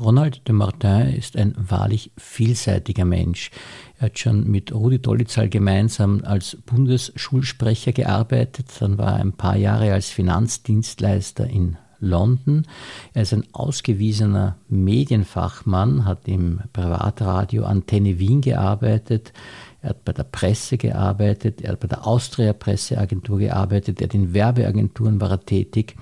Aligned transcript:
Ronald 0.00 0.48
de 0.48 0.54
Martin 0.54 1.14
ist 1.14 1.36
ein 1.36 1.54
wahrlich 1.58 2.10
vielseitiger 2.16 3.04
Mensch. 3.04 3.50
Er 3.98 4.06
hat 4.06 4.18
schon 4.18 4.50
mit 4.50 4.72
Rudi 4.72 4.98
Dollitzal 4.98 5.50
gemeinsam 5.50 6.22
als 6.24 6.56
Bundesschulsprecher 6.64 7.92
gearbeitet, 7.92 8.68
dann 8.80 8.96
war 8.96 9.14
er 9.14 9.20
ein 9.20 9.34
paar 9.34 9.56
Jahre 9.56 9.92
als 9.92 10.08
Finanzdienstleister 10.08 11.46
in 11.46 11.76
London. 11.98 12.66
Er 13.12 13.22
ist 13.22 13.34
ein 13.34 13.44
ausgewiesener 13.52 14.56
Medienfachmann, 14.68 16.06
hat 16.06 16.26
im 16.26 16.60
Privatradio 16.72 17.64
Antenne 17.64 18.18
Wien 18.18 18.40
gearbeitet, 18.40 19.34
er 19.82 19.90
hat 19.90 20.04
bei 20.04 20.12
der 20.12 20.24
Presse 20.24 20.78
gearbeitet, 20.78 21.60
er 21.60 21.72
hat 21.72 21.80
bei 21.80 21.88
der 21.88 22.06
Austria 22.06 22.54
Presseagentur 22.54 23.38
gearbeitet, 23.38 24.00
er 24.00 24.06
hat 24.06 24.14
in 24.14 24.32
Werbeagenturen 24.32 25.20
war 25.20 25.30
er 25.30 25.44
tätig. 25.44 25.96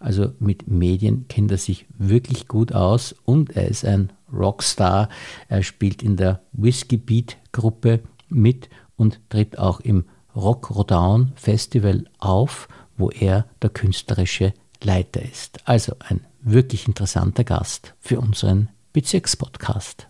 Also 0.00 0.32
mit 0.38 0.68
Medien 0.68 1.26
kennt 1.28 1.50
er 1.50 1.58
sich 1.58 1.86
wirklich 1.96 2.48
gut 2.48 2.72
aus 2.72 3.14
und 3.24 3.56
er 3.56 3.68
ist 3.68 3.84
ein 3.84 4.12
Rockstar. 4.32 5.08
Er 5.48 5.62
spielt 5.62 6.02
in 6.02 6.16
der 6.16 6.42
Whiskey 6.52 6.96
Beat 6.96 7.36
Gruppe 7.52 8.00
mit 8.28 8.68
und 8.96 9.20
tritt 9.28 9.58
auch 9.58 9.80
im 9.80 10.04
Rock 10.34 10.74
Rodown 10.74 11.32
Festival 11.34 12.04
auf, 12.18 12.68
wo 12.96 13.10
er 13.10 13.46
der 13.62 13.70
künstlerische 13.70 14.52
Leiter 14.82 15.22
ist. 15.22 15.60
Also 15.64 15.94
ein 16.00 16.20
wirklich 16.40 16.86
interessanter 16.86 17.44
Gast 17.44 17.94
für 18.00 18.20
unseren 18.20 18.68
Bezirkspodcast. 18.92 20.08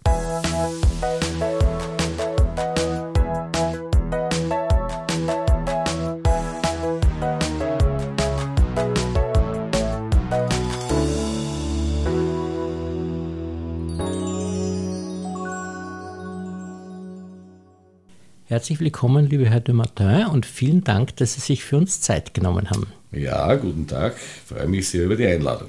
Herzlich 18.50 18.80
willkommen, 18.80 19.28
lieber 19.28 19.44
Herr 19.44 19.60
de 19.60 19.74
Martin, 19.74 20.24
und 20.32 20.46
vielen 20.46 20.82
Dank, 20.82 21.14
dass 21.16 21.34
Sie 21.34 21.40
sich 21.42 21.62
für 21.62 21.76
uns 21.76 22.00
Zeit 22.00 22.32
genommen 22.32 22.70
haben. 22.70 22.86
Ja, 23.12 23.54
guten 23.56 23.86
Tag. 23.86 24.16
Ich 24.16 24.54
freue 24.54 24.66
mich 24.66 24.88
sehr 24.88 25.04
über 25.04 25.16
die 25.16 25.26
Einladung. 25.26 25.68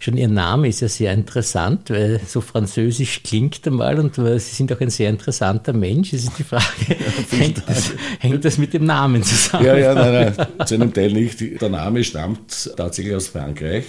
Schon 0.00 0.16
Ihr 0.16 0.26
Name 0.26 0.66
ist 0.66 0.80
ja 0.80 0.88
sehr 0.88 1.12
interessant, 1.12 1.88
weil 1.88 2.20
so 2.26 2.40
französisch 2.40 3.22
klingt 3.22 3.64
einmal 3.64 4.00
und 4.00 4.16
Sie 4.16 4.38
sind 4.40 4.72
auch 4.72 4.80
ein 4.80 4.90
sehr 4.90 5.08
interessanter 5.08 5.72
Mensch. 5.72 6.12
Es 6.12 6.24
ist 6.24 6.36
die 6.36 6.42
Frage, 6.42 6.64
hängt, 7.30 7.62
das, 7.68 7.92
hängt, 8.18 8.44
das, 8.44 8.58
mit 8.58 8.74
dem 8.74 8.86
Namen 8.86 9.22
zusammen? 9.22 9.66
Ja, 9.66 9.76
ja, 9.76 9.94
nein, 9.94 10.34
nein, 10.36 10.66
zu 10.66 10.74
einem 10.74 10.92
Teil 10.92 11.12
nicht. 11.12 11.40
Der 11.62 11.68
Name 11.68 12.02
stammt 12.02 12.72
tatsächlich 12.76 13.14
aus 13.14 13.28
Frankreich. 13.28 13.84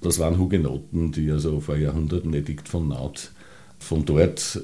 Das 0.00 0.18
waren 0.18 0.38
Hugenotten, 0.38 1.12
die 1.12 1.30
also 1.30 1.60
vor 1.60 1.76
Jahrhunderten 1.76 2.34
Edikt 2.34 2.68
von 2.68 2.88
Nantes 2.88 3.30
von 3.78 4.04
dort 4.04 4.60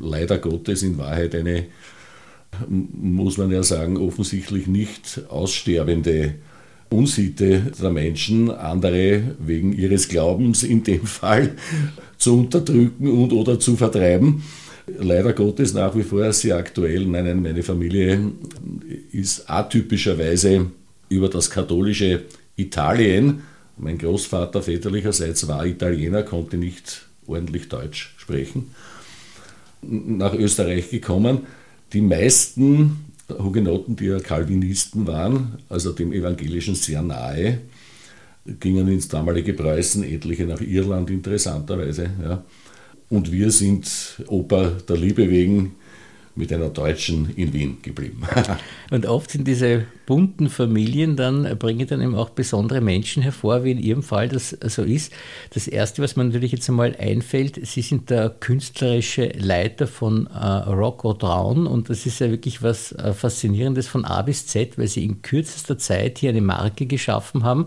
leider 0.00 0.38
Gottes 0.38 0.84
in 0.84 0.96
Wahrheit 0.98 1.34
eine 1.34 1.66
muss 2.68 3.38
man 3.38 3.50
ja 3.50 3.62
sagen, 3.62 3.96
offensichtlich 3.96 4.66
nicht 4.66 5.22
aussterbende 5.28 6.34
Unsitte 6.90 7.72
der 7.80 7.90
Menschen, 7.90 8.50
andere 8.50 9.36
wegen 9.38 9.72
ihres 9.72 10.08
Glaubens 10.08 10.62
in 10.62 10.84
dem 10.84 11.06
Fall 11.06 11.56
zu 12.18 12.38
unterdrücken 12.38 13.08
und 13.08 13.32
oder 13.32 13.58
zu 13.58 13.76
vertreiben. 13.76 14.42
Leider 14.86 15.32
Gottes 15.32 15.72
nach 15.72 15.96
wie 15.96 16.02
vor 16.02 16.32
sehr 16.32 16.56
aktuell. 16.56 17.06
Nein, 17.06 17.42
meine 17.42 17.62
Familie 17.62 18.32
ist 19.12 19.48
atypischerweise 19.50 20.66
über 21.08 21.28
das 21.28 21.48
katholische 21.48 22.22
Italien, 22.56 23.42
mein 23.76 23.98
Großvater 23.98 24.62
väterlicherseits 24.62 25.48
war 25.48 25.66
Italiener, 25.66 26.22
konnte 26.22 26.56
nicht 26.56 27.06
ordentlich 27.26 27.68
Deutsch 27.68 28.14
sprechen, 28.16 28.70
nach 29.82 30.34
Österreich 30.34 30.90
gekommen. 30.90 31.40
Die 31.94 32.00
meisten 32.00 33.04
Hugenotten, 33.30 33.94
die 33.94 34.06
ja 34.06 34.18
Calvinisten 34.18 35.06
waren, 35.06 35.58
also 35.68 35.92
dem 35.92 36.12
Evangelischen 36.12 36.74
sehr 36.74 37.02
nahe, 37.02 37.60
gingen 38.60 38.88
ins 38.88 39.08
damalige 39.08 39.54
Preußen, 39.54 40.02
etliche 40.02 40.44
nach 40.44 40.60
Irland 40.60 41.08
interessanterweise. 41.10 42.10
Ja. 42.22 42.44
Und 43.08 43.30
wir 43.30 43.50
sind 43.50 43.88
Oper 44.26 44.72
der 44.88 44.96
Liebe 44.96 45.30
wegen 45.30 45.76
mit 46.36 46.52
einer 46.52 46.68
Deutschen 46.68 47.30
in 47.36 47.52
Wien 47.52 47.78
geblieben. 47.82 48.22
und 48.90 49.06
oft 49.06 49.30
sind 49.30 49.46
diese 49.46 49.86
bunten 50.06 50.50
Familien 50.50 51.16
dann, 51.16 51.58
bringen 51.58 51.86
dann 51.86 52.02
eben 52.02 52.14
auch 52.14 52.30
besondere 52.30 52.80
Menschen 52.80 53.22
hervor, 53.22 53.64
wie 53.64 53.70
in 53.70 53.78
Ihrem 53.78 54.02
Fall 54.02 54.28
das 54.28 54.50
so 54.50 54.82
ist. 54.82 55.12
Das 55.50 55.66
Erste, 55.66 56.02
was 56.02 56.16
mir 56.16 56.24
natürlich 56.24 56.52
jetzt 56.52 56.68
einmal 56.68 56.94
einfällt, 56.98 57.60
Sie 57.66 57.82
sind 57.82 58.10
der 58.10 58.30
künstlerische 58.30 59.32
Leiter 59.36 59.86
von 59.86 60.26
äh, 60.26 60.38
Rock 60.38 61.04
or 61.04 61.16
Drown 61.16 61.66
und 61.66 61.88
das 61.88 62.04
ist 62.04 62.18
ja 62.18 62.30
wirklich 62.30 62.62
was 62.62 62.92
äh, 62.92 63.12
Faszinierendes 63.12 63.86
von 63.86 64.04
A 64.04 64.22
bis 64.22 64.46
Z, 64.46 64.76
weil 64.76 64.88
Sie 64.88 65.04
in 65.04 65.22
kürzester 65.22 65.78
Zeit 65.78 66.18
hier 66.18 66.30
eine 66.30 66.42
Marke 66.42 66.86
geschaffen 66.86 67.44
haben, 67.44 67.66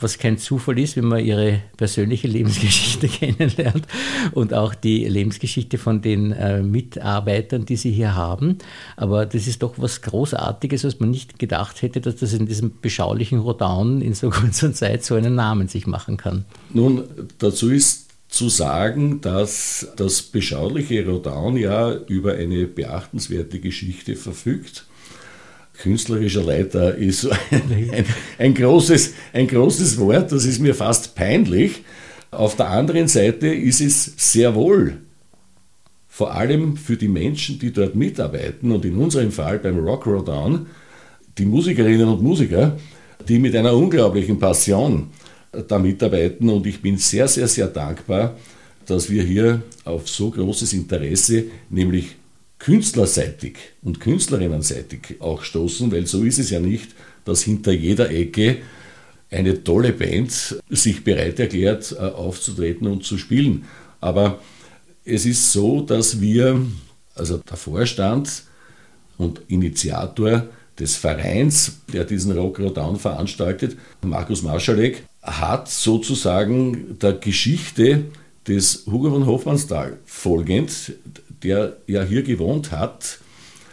was 0.00 0.18
kein 0.18 0.38
Zufall 0.38 0.78
ist, 0.78 0.96
wenn 0.96 1.06
man 1.06 1.24
Ihre 1.24 1.60
persönliche 1.76 2.28
Lebensgeschichte 2.28 3.08
kennenlernt 3.08 3.86
und 4.32 4.52
auch 4.52 4.74
die 4.74 5.04
Lebensgeschichte 5.04 5.78
von 5.78 6.02
den 6.02 6.32
äh, 6.32 6.62
Mitarbeitern, 6.62 7.64
die 7.64 7.76
Sie 7.76 7.92
hier 7.92 8.07
wir 8.08 8.14
haben. 8.14 8.58
Aber 8.96 9.26
das 9.26 9.46
ist 9.46 9.62
doch 9.62 9.74
was 9.76 10.02
Großartiges, 10.02 10.84
was 10.84 11.00
man 11.00 11.10
nicht 11.10 11.38
gedacht 11.38 11.82
hätte, 11.82 12.00
dass 12.00 12.16
das 12.16 12.32
in 12.32 12.46
diesem 12.46 12.80
beschaulichen 12.80 13.38
Rodown 13.38 14.00
in 14.00 14.14
so 14.14 14.30
kurzer 14.30 14.72
Zeit 14.72 15.04
so 15.04 15.14
einen 15.14 15.34
Namen 15.34 15.68
sich 15.68 15.86
machen 15.86 16.16
kann. 16.16 16.44
Nun, 16.72 17.04
dazu 17.38 17.70
ist 17.70 18.08
zu 18.28 18.48
sagen, 18.48 19.20
dass 19.20 19.88
das 19.96 20.22
beschauliche 20.22 21.06
Rodown 21.06 21.56
ja 21.56 21.94
über 21.94 22.34
eine 22.34 22.66
beachtenswerte 22.66 23.58
Geschichte 23.58 24.16
verfügt. 24.16 24.84
Künstlerischer 25.78 26.42
Leiter 26.42 26.96
ist 26.96 27.26
ein, 27.50 27.90
ein, 27.92 28.04
ein, 28.38 28.54
großes, 28.54 29.14
ein 29.32 29.46
großes 29.46 29.98
Wort, 29.98 30.32
das 30.32 30.44
ist 30.44 30.60
mir 30.60 30.74
fast 30.74 31.14
peinlich. 31.14 31.84
Auf 32.30 32.56
der 32.56 32.68
anderen 32.68 33.08
Seite 33.08 33.46
ist 33.46 33.80
es 33.80 34.12
sehr 34.16 34.54
wohl 34.54 34.98
vor 36.18 36.34
allem 36.34 36.76
für 36.76 36.96
die 36.96 37.06
Menschen, 37.06 37.60
die 37.60 37.72
dort 37.72 37.94
mitarbeiten 37.94 38.72
und 38.72 38.84
in 38.84 38.96
unserem 38.96 39.30
Fall 39.30 39.60
beim 39.60 39.78
Rock 39.78 40.04
Rodown, 40.04 40.66
die 41.38 41.46
Musikerinnen 41.46 42.08
und 42.08 42.20
Musiker, 42.20 42.76
die 43.28 43.38
mit 43.38 43.54
einer 43.54 43.72
unglaublichen 43.72 44.36
Passion 44.36 45.10
da 45.68 45.78
mitarbeiten 45.78 46.50
und 46.50 46.66
ich 46.66 46.82
bin 46.82 46.96
sehr, 46.96 47.28
sehr, 47.28 47.46
sehr 47.46 47.68
dankbar, 47.68 48.36
dass 48.84 49.08
wir 49.08 49.22
hier 49.22 49.62
auf 49.84 50.08
so 50.08 50.32
großes 50.32 50.72
Interesse, 50.72 51.44
nämlich 51.70 52.16
künstlerseitig 52.58 53.54
und 53.82 54.00
künstlerinnenseitig 54.00 55.20
auch 55.20 55.44
stoßen, 55.44 55.92
weil 55.92 56.08
so 56.08 56.24
ist 56.24 56.40
es 56.40 56.50
ja 56.50 56.58
nicht, 56.58 56.96
dass 57.26 57.42
hinter 57.42 57.70
jeder 57.70 58.10
Ecke 58.10 58.56
eine 59.30 59.62
tolle 59.62 59.92
Band 59.92 60.56
sich 60.68 61.04
bereit 61.04 61.38
erklärt, 61.38 61.92
äh, 61.92 62.02
aufzutreten 62.02 62.88
und 62.88 63.04
zu 63.04 63.18
spielen. 63.18 63.66
Aber 64.00 64.40
es 65.08 65.26
ist 65.26 65.52
so, 65.52 65.80
dass 65.80 66.20
wir, 66.20 66.60
also 67.14 67.38
der 67.38 67.56
Vorstand 67.56 68.42
und 69.16 69.40
Initiator 69.48 70.44
des 70.78 70.96
Vereins, 70.96 71.80
der 71.92 72.04
diesen 72.04 72.32
Rock 72.32 72.60
Rodown 72.60 72.98
veranstaltet, 72.98 73.76
Markus 74.02 74.42
Marschalek, 74.42 75.04
hat 75.22 75.68
sozusagen 75.68 76.98
der 76.98 77.14
Geschichte 77.14 78.04
des 78.46 78.84
Hugo 78.86 79.10
von 79.10 79.26
Hofmannsthal 79.26 79.98
folgend, 80.04 80.92
der 81.42 81.76
ja 81.86 82.02
hier 82.02 82.22
gewohnt 82.22 82.70
hat 82.70 83.18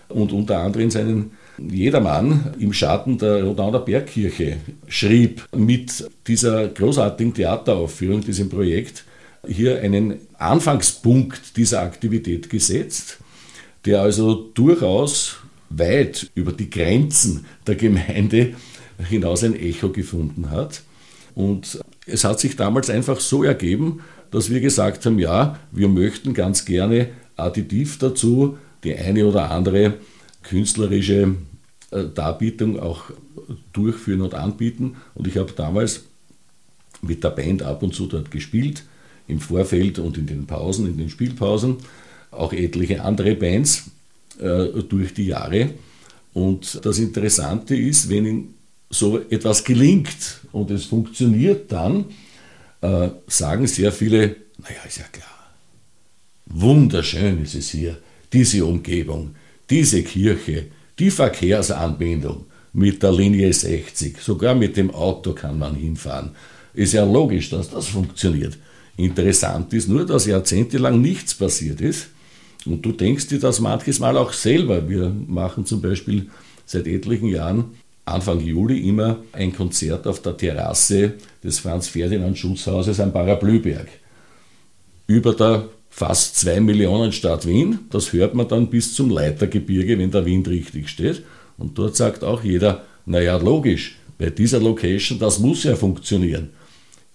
und 0.10 0.32
unter 0.32 0.60
anderem 0.60 0.90
seinen 0.90 1.32
Jedermann 1.58 2.54
im 2.60 2.74
Schatten 2.74 3.18
der 3.18 3.44
Rodauner 3.44 3.80
Bergkirche 3.80 4.58
schrieb 4.88 5.46
mit 5.56 6.06
dieser 6.28 6.68
großartigen 6.68 7.34
Theateraufführung, 7.34 8.22
diesem 8.22 8.50
Projekt, 8.50 9.06
hier 9.48 9.82
einen 9.82 10.20
Anfangspunkt 10.38 11.58
dieser 11.58 11.82
Aktivität 11.82 12.50
gesetzt, 12.50 13.18
der 13.86 14.02
also 14.02 14.34
durchaus 14.54 15.38
weit 15.70 16.30
über 16.36 16.52
die 16.52 16.70
Grenzen 16.70 17.46
der 17.68 17.76
Gemeinde 17.76 18.56
hinaus 19.10 19.44
ein 19.44 19.56
Echo 19.56 19.90
gefunden 19.90 20.50
hat. 20.52 20.84
Und 21.34 21.80
es 22.06 22.24
hat 22.24 22.40
sich 22.40 22.56
damals 22.56 22.90
einfach 22.90 23.20
so 23.20 23.44
ergeben, 23.44 24.02
dass 24.32 24.50
wir 24.50 24.62
gesagt 24.62 25.06
haben, 25.06 25.20
ja, 25.20 25.60
wir 25.72 25.88
möchten 25.88 26.34
ganz 26.34 26.66
gerne 26.66 27.10
additiv 27.36 28.00
dazu 28.00 28.58
die 28.84 28.96
eine 28.96 29.26
oder 29.26 29.52
andere 29.52 29.96
künstlerische 30.44 31.36
äh, 31.92 32.04
Darbietung 32.14 32.80
auch 32.80 33.06
durchführen 33.74 34.22
und 34.22 34.34
anbieten. 34.34 34.98
Und 35.16 35.28
ich 35.28 35.38
habe 35.38 35.52
damals 35.54 36.06
mit 37.02 37.24
der 37.24 37.32
Band 37.32 37.64
ab 37.64 37.84
und 37.84 37.94
zu 37.94 38.08
dort 38.08 38.32
gespielt 38.32 38.84
im 39.28 39.40
Vorfeld 39.40 40.00
und 40.00 40.18
in 40.18 40.28
den 40.28 40.46
Pausen, 40.46 40.88
in 40.88 40.98
den 40.98 41.10
Spielpausen, 41.10 41.78
auch 42.32 42.54
etliche 42.54 43.04
andere 43.04 43.36
Bands 43.36 43.86
äh, 44.40 44.66
durch 44.88 45.14
die 45.14 45.28
Jahre. 45.28 45.72
Und 46.34 46.86
das 46.86 47.00
Interessante 47.00 47.76
ist, 47.76 48.10
wenn 48.10 48.26
Ihnen 48.26 48.54
so 48.90 49.20
etwas 49.30 49.64
gelingt 49.64 50.42
und 50.52 50.70
es 50.72 50.86
funktioniert 50.86 51.72
dann, 51.72 52.06
äh, 52.82 53.10
sagen 53.28 53.68
sehr 53.68 53.92
viele, 53.92 54.36
naja, 54.58 54.82
ist 54.88 55.00
ja 55.00 55.06
klar, 55.12 55.54
wunderschön 56.46 57.42
ist 57.44 57.56
es 57.56 57.70
hier, 57.70 57.98
diese 58.32 58.66
Umgebung, 58.66 59.36
diese 59.70 60.04
Kirche, 60.04 60.68
die 61.00 61.12
Verkehrsanbindung 61.12 62.46
mit 62.74 63.02
der 63.02 63.12
Linie 63.12 63.52
60, 63.52 64.20
sogar 64.20 64.56
mit 64.56 64.78
dem 64.78 64.92
Auto 64.92 65.34
kann 65.34 65.58
man 65.58 65.76
hinfahren. 65.76 66.32
Ist 66.74 66.94
ja 66.94 67.06
logisch, 67.06 67.50
dass 67.50 67.70
das 67.70 67.88
funktioniert. 67.88 68.58
Interessant 68.98 69.74
ist 69.74 69.90
nur, 69.90 70.06
dass 70.06 70.26
jahrzehntelang 70.26 71.02
nichts 71.02 71.34
passiert 71.36 71.82
ist. 71.82 72.08
Und 72.66 72.86
du 72.86 72.92
denkst 72.92 73.28
dir 73.28 73.40
das 73.40 73.60
manches 73.60 74.00
Mal 74.00 74.18
auch 74.18 74.34
selber. 74.34 74.88
Wir 74.90 75.14
machen 75.28 75.66
zum 75.66 75.82
Beispiel 75.82 76.28
seit 76.66 76.88
etlichen 76.88 77.28
Jahren 77.28 77.66
Anfang 78.06 78.40
Juli 78.40 78.88
immer 78.88 79.18
ein 79.34 79.56
Konzert 79.56 80.08
auf 80.08 80.22
der 80.22 80.38
Terrasse 80.38 81.14
des 81.44 81.60
Franz-Ferdinand-Schutzhauses 81.60 83.00
am 83.00 83.12
Parablüberg. 83.12 83.88
Über 85.08 85.34
der 85.34 85.70
fast 85.96 86.36
zwei 86.36 86.60
Millionen 86.60 87.14
Stadt 87.14 87.48
Wien. 87.48 87.80
Das 87.90 88.12
hört 88.12 88.36
man 88.36 88.48
dann 88.48 88.70
bis 88.70 88.94
zum 88.94 89.10
Leitergebirge, 89.10 89.98
wenn 89.98 90.12
der 90.12 90.26
Wind 90.26 90.48
richtig 90.50 90.90
steht. 90.90 91.24
Und 91.58 91.78
dort 91.78 91.96
sagt 91.96 92.24
auch 92.24 92.44
jeder, 92.44 92.84
naja, 93.06 93.38
logisch, 93.38 93.98
bei 94.18 94.30
dieser 94.30 94.60
Location, 94.60 95.20
das 95.20 95.40
muss 95.40 95.64
ja 95.64 95.76
funktionieren. 95.76 96.50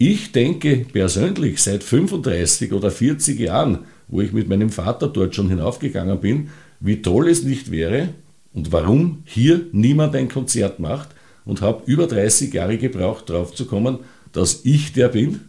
Ich 0.02 0.32
denke 0.32 0.86
persönlich 0.90 1.62
seit 1.62 1.84
35 1.84 2.72
oder 2.72 2.90
40 2.90 3.38
Jahren, 3.38 3.80
wo 4.08 4.22
ich 4.22 4.32
mit 4.32 4.48
meinem 4.48 4.70
Vater 4.70 5.08
dort 5.08 5.34
schon 5.34 5.50
hinaufgegangen 5.50 6.18
bin, 6.18 6.48
wie 6.80 7.02
toll 7.02 7.28
es 7.28 7.44
nicht 7.44 7.70
wäre 7.70 8.08
und 8.54 8.72
warum 8.72 9.22
hier 9.26 9.66
niemand 9.72 10.16
ein 10.16 10.30
Konzert 10.30 10.78
macht 10.80 11.10
und 11.44 11.60
habe 11.60 11.82
über 11.84 12.06
30 12.06 12.54
Jahre 12.54 12.78
gebraucht, 12.78 13.28
darauf 13.28 13.54
zu 13.54 13.66
kommen, 13.66 13.98
dass 14.32 14.64
ich 14.64 14.94
der 14.94 15.08
bin, 15.08 15.42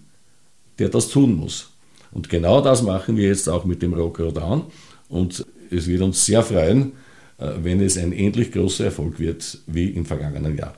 der 0.80 0.90
das 0.90 1.08
tun 1.08 1.34
muss. 1.34 1.70
Und 2.12 2.28
genau 2.28 2.60
das 2.60 2.82
machen 2.82 3.16
wir 3.16 3.30
jetzt 3.30 3.48
auch 3.48 3.64
mit 3.64 3.82
dem 3.82 3.94
Rock 3.94 4.20
Rodan 4.20 4.64
und 5.08 5.46
es 5.70 5.88
wird 5.88 6.02
uns 6.02 6.26
sehr 6.26 6.44
freuen, 6.44 6.92
äh, 7.38 7.52
wenn 7.64 7.80
es 7.80 7.98
ein 7.98 8.12
ähnlich 8.12 8.52
großer 8.52 8.84
Erfolg 8.84 9.18
wird 9.18 9.60
wie 9.68 9.92
im 9.92 10.06
vergangenen 10.06 10.58
Jahr. 10.58 10.76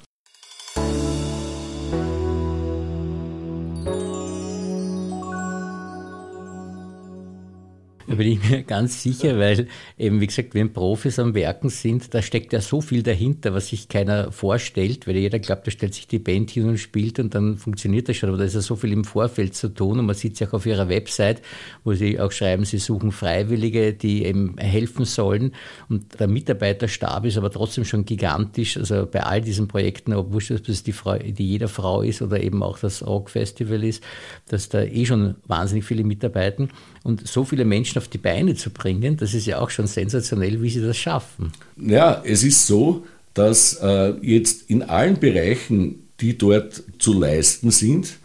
Da 8.13 8.17
bin 8.17 8.27
ich 8.27 8.47
mir 8.47 8.61
ganz 8.67 9.01
sicher, 9.01 9.39
weil 9.39 9.65
eben, 9.97 10.21
wie 10.21 10.27
gesagt, 10.27 10.53
wenn 10.53 10.71
Profis 10.71 11.17
am 11.17 11.33
Werken 11.33 11.69
sind, 11.69 12.13
da 12.13 12.21
steckt 12.21 12.53
ja 12.53 12.61
so 12.61 12.79
viel 12.79 13.01
dahinter, 13.01 13.55
was 13.55 13.69
sich 13.69 13.89
keiner 13.89 14.31
vorstellt, 14.31 15.07
weil 15.07 15.17
jeder 15.17 15.39
glaubt, 15.39 15.65
da 15.65 15.71
stellt 15.71 15.95
sich 15.95 16.05
die 16.05 16.19
Band 16.19 16.51
hin 16.51 16.69
und 16.69 16.77
spielt 16.77 17.17
und 17.17 17.33
dann 17.33 17.57
funktioniert 17.57 18.07
das 18.07 18.17
schon. 18.17 18.29
Aber 18.29 18.37
da 18.37 18.43
ist 18.43 18.53
ja 18.53 18.61
so 18.61 18.75
viel 18.75 18.91
im 18.91 19.03
Vorfeld 19.03 19.55
zu 19.55 19.69
tun 19.69 19.97
und 19.97 20.05
man 20.05 20.13
sieht 20.13 20.33
es 20.33 20.41
ja 20.41 20.47
auch 20.47 20.53
auf 20.53 20.67
ihrer 20.67 20.89
Website, 20.89 21.41
wo 21.83 21.93
sie 21.93 22.19
auch 22.19 22.31
schreiben, 22.31 22.65
sie 22.65 22.77
suchen 22.77 23.11
Freiwillige, 23.11 23.93
die 23.93 24.25
eben 24.25 24.59
helfen 24.59 25.05
sollen. 25.05 25.55
Und 25.89 26.19
der 26.19 26.27
Mitarbeiterstab 26.27 27.25
ist 27.25 27.39
aber 27.39 27.49
trotzdem 27.49 27.83
schon 27.83 28.05
gigantisch. 28.05 28.77
Also 28.77 29.07
bei 29.07 29.23
all 29.23 29.41
diesen 29.41 29.67
Projekten, 29.67 30.13
ob 30.13 30.31
das 30.37 30.83
die, 30.83 30.91
Frau, 30.91 31.17
die 31.17 31.47
jeder 31.47 31.67
Frau 31.67 32.03
ist 32.03 32.21
oder 32.21 32.43
eben 32.43 32.61
auch 32.61 32.77
das 32.77 33.03
Rock 33.03 33.31
Festival 33.31 33.83
ist, 33.83 34.03
dass 34.49 34.69
da 34.69 34.83
eh 34.83 35.03
schon 35.07 35.33
wahnsinnig 35.47 35.83
viele 35.83 36.03
mitarbeiten. 36.03 36.69
Und 37.03 37.27
so 37.27 37.43
viele 37.43 37.65
Menschen 37.65 38.02
auf 38.03 38.09
die 38.09 38.17
Beine 38.17 38.55
zu 38.55 38.69
bringen, 38.69 39.15
das 39.15 39.33
ist 39.33 39.47
ja 39.47 39.59
auch 39.59 39.69
schon 39.69 39.87
sensationell, 39.87 40.61
wie 40.61 40.69
sie 40.69 40.81
das 40.81 40.97
schaffen. 40.97 41.53
Ja, 41.77 42.21
es 42.25 42.43
ist 42.43 42.67
so, 42.67 43.05
dass 43.33 43.75
äh, 43.81 44.13
jetzt 44.21 44.69
in 44.69 44.83
allen 44.83 45.19
Bereichen, 45.19 46.09
die 46.19 46.37
dort 46.37 46.83
zu 46.99 47.13
leisten 47.13 47.71
sind, 47.71 48.17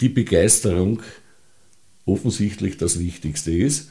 die 0.00 0.08
Begeisterung 0.08 1.02
offensichtlich 2.06 2.76
das 2.76 2.98
Wichtigste 3.00 3.50
ist, 3.50 3.90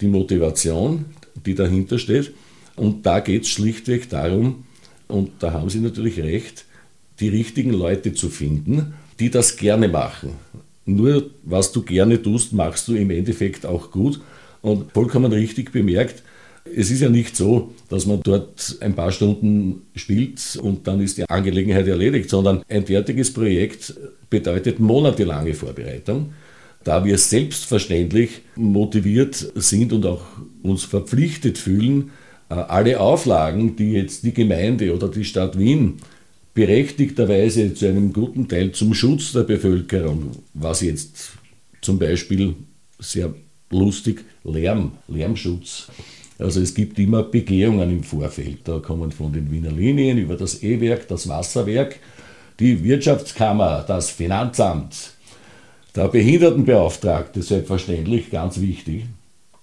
die 0.00 0.08
Motivation, 0.08 1.06
die 1.46 1.54
dahinter 1.54 1.98
steht. 1.98 2.32
Und 2.76 3.06
da 3.06 3.20
geht 3.20 3.42
es 3.42 3.48
schlichtweg 3.48 4.10
darum, 4.10 4.64
und 5.08 5.30
da 5.40 5.52
haben 5.52 5.68
Sie 5.68 5.80
natürlich 5.80 6.18
recht, 6.20 6.64
die 7.20 7.28
richtigen 7.28 7.72
Leute 7.72 8.14
zu 8.14 8.30
finden, 8.30 8.94
die 9.20 9.30
das 9.30 9.56
gerne 9.56 9.88
machen. 9.88 10.30
Nur 10.84 11.30
was 11.42 11.70
du 11.70 11.82
gerne 11.82 12.20
tust, 12.20 12.52
machst 12.52 12.88
du 12.88 12.94
im 12.94 13.10
Endeffekt 13.10 13.66
auch 13.66 13.90
gut. 13.90 14.20
Und 14.62 14.92
vollkommen 14.92 15.32
richtig 15.32 15.72
bemerkt, 15.72 16.22
es 16.64 16.90
ist 16.90 17.00
ja 17.00 17.08
nicht 17.08 17.36
so, 17.36 17.72
dass 17.88 18.06
man 18.06 18.20
dort 18.22 18.76
ein 18.80 18.94
paar 18.94 19.10
Stunden 19.10 19.82
spielt 19.96 20.56
und 20.62 20.86
dann 20.86 21.00
ist 21.00 21.18
die 21.18 21.28
Angelegenheit 21.28 21.88
erledigt, 21.88 22.30
sondern 22.30 22.62
ein 22.68 22.86
fertiges 22.86 23.32
Projekt 23.32 23.94
bedeutet 24.30 24.78
monatelange 24.78 25.54
Vorbereitung. 25.54 26.32
Da 26.84 27.04
wir 27.04 27.18
selbstverständlich 27.18 28.42
motiviert 28.56 29.34
sind 29.54 29.92
und 29.92 30.06
auch 30.06 30.22
uns 30.62 30.84
verpflichtet 30.84 31.58
fühlen, 31.58 32.10
äh, 32.48 32.54
alle 32.54 33.00
Auflagen, 33.00 33.76
die 33.76 33.92
jetzt 33.92 34.24
die 34.24 34.34
Gemeinde 34.34 34.94
oder 34.94 35.08
die 35.08 35.24
Stadt 35.24 35.58
Wien 35.58 35.98
berechtigterweise 36.54 37.74
zu 37.74 37.86
einem 37.86 38.12
guten 38.12 38.48
Teil 38.48 38.72
zum 38.72 38.94
Schutz 38.94 39.32
der 39.32 39.44
Bevölkerung, 39.44 40.32
was 40.54 40.82
jetzt 40.82 41.32
zum 41.80 41.98
Beispiel 41.98 42.54
sehr 42.98 43.32
lustig 43.72 44.24
Lärm, 44.44 44.92
Lärmschutz. 45.08 45.88
Also 46.38 46.60
es 46.60 46.74
gibt 46.74 46.98
immer 46.98 47.22
Begehungen 47.22 47.90
im 47.90 48.02
Vorfeld. 48.02 48.60
Da 48.64 48.78
kommen 48.78 49.12
von 49.12 49.32
den 49.32 49.50
Wiener 49.50 49.70
Linien 49.70 50.18
über 50.18 50.36
das 50.36 50.62
E-Werk, 50.62 51.08
das 51.08 51.28
Wasserwerk, 51.28 51.98
die 52.58 52.82
Wirtschaftskammer, 52.82 53.84
das 53.86 54.10
Finanzamt, 54.10 55.14
der 55.94 56.08
Behindertenbeauftragte, 56.08 57.42
selbstverständlich 57.42 58.30
ganz 58.30 58.60
wichtig, 58.60 59.04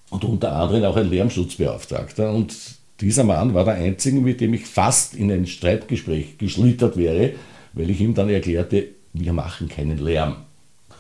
und 0.10 0.24
unter 0.24 0.54
anderem 0.54 0.84
auch 0.86 0.96
ein 0.96 1.10
Lärmschutzbeauftragter. 1.10 2.34
Und 2.34 2.56
dieser 3.02 3.24
Mann 3.24 3.54
war 3.54 3.66
der 3.66 3.76
einzige, 3.76 4.20
mit 4.20 4.42
dem 4.42 4.54
ich 4.54 4.66
fast 4.66 5.16
in 5.16 5.32
ein 5.32 5.48
Streitgespräch 5.48 6.38
geschlittert 6.38 6.98
wäre, 6.98 7.34
weil 7.74 7.90
ich 7.90 8.02
ihm 8.02 8.14
dann 8.14 8.30
erklärte, 8.30 8.88
wir 9.14 9.34
machen 9.34 9.68
keinen 9.68 9.98
Lärm, 9.98 10.38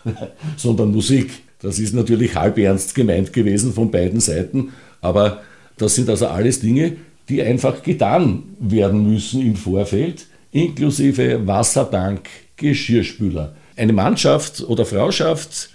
sondern 0.58 0.92
Musik. 0.92 1.32
Das 1.62 1.80
ist 1.80 1.94
natürlich 1.94 2.36
halb 2.36 2.58
ernst 2.58 2.96
gemeint 2.96 3.34
gewesen 3.34 3.74
von 3.74 3.92
beiden 3.92 4.20
Seiten, 4.20 4.74
aber 5.02 5.42
das 5.78 5.96
sind 5.96 6.10
also 6.10 6.28
alles 6.28 6.60
Dinge, 6.60 6.98
die 7.28 7.42
einfach 7.42 7.84
getan 7.84 8.44
werden 8.60 9.12
müssen 9.12 9.42
im 9.42 9.56
Vorfeld, 9.56 10.26
inklusive 10.52 11.46
Wassertank, 11.46 12.28
Geschirrspüler. 12.56 13.56
Eine 13.76 13.94
Mannschaft 13.94 14.62
oder 14.62 14.86
Frauschaft, 14.86 15.70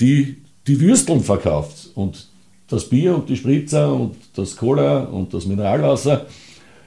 die 0.00 0.36
die 0.66 0.80
Würsteln 0.80 1.22
verkauft 1.22 1.90
und 1.94 2.28
das 2.68 2.88
Bier 2.88 3.14
und 3.14 3.28
die 3.28 3.36
Spritzer 3.36 3.92
und 3.92 4.16
das 4.36 4.56
Cola 4.56 5.04
und 5.04 5.32
das 5.32 5.46
Mineralwasser. 5.46 6.26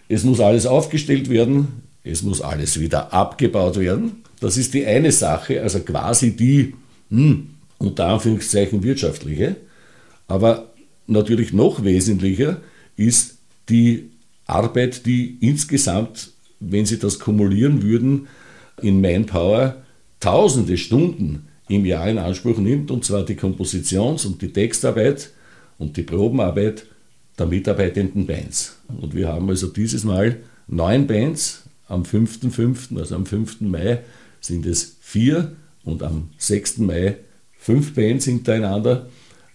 Es 0.07 0.23
muss 0.23 0.39
alles 0.39 0.65
aufgestellt 0.65 1.29
werden, 1.29 1.83
es 2.03 2.21
muss 2.21 2.41
alles 2.41 2.79
wieder 2.79 3.11
abgebaut 3.11 3.79
werden. 3.79 4.23
Das 4.39 4.57
ist 4.57 4.73
die 4.73 4.85
eine 4.85 5.11
Sache, 5.11 5.61
also 5.61 5.79
quasi 5.79 6.35
die, 6.35 6.73
hm, 7.09 7.50
unter 7.81 8.07
Anführungszeichen, 8.07 8.83
wirtschaftliche. 8.83 9.55
Aber 10.27 10.71
natürlich 11.07 11.53
noch 11.53 11.83
wesentlicher 11.83 12.61
ist 12.95 13.37
die 13.69 14.11
Arbeit, 14.45 15.05
die 15.05 15.37
insgesamt, 15.41 16.31
wenn 16.59 16.85
Sie 16.85 16.99
das 16.99 17.19
kumulieren 17.19 17.81
würden, 17.81 18.27
in 18.81 19.01
Manpower 19.01 19.81
tausende 20.19 20.77
Stunden 20.77 21.47
im 21.67 21.85
Jahr 21.85 22.09
in 22.09 22.17
Anspruch 22.17 22.57
nimmt, 22.57 22.91
und 22.91 23.05
zwar 23.05 23.23
die 23.23 23.35
Kompositions- 23.35 24.25
und 24.25 24.41
die 24.41 24.51
Textarbeit 24.51 25.31
und 25.77 25.97
die 25.97 26.03
Probenarbeit 26.03 26.85
der 27.39 27.45
mitarbeitenden 27.47 28.27
Bands. 28.27 28.77
Und 28.87 29.15
wir 29.15 29.29
haben 29.29 29.49
also 29.49 29.67
dieses 29.67 30.03
Mal 30.03 30.37
neun 30.67 31.07
Bands. 31.07 31.63
Am 31.87 32.03
5.5., 32.03 32.97
also 32.97 33.15
am 33.15 33.25
5. 33.25 33.61
Mai, 33.61 33.99
sind 34.39 34.65
es 34.65 34.95
vier 35.01 35.57
und 35.83 36.03
am 36.03 36.29
6. 36.37 36.77
Mai 36.79 37.17
fünf 37.61 37.93
Bands 37.93 38.25
hintereinander, 38.25 39.07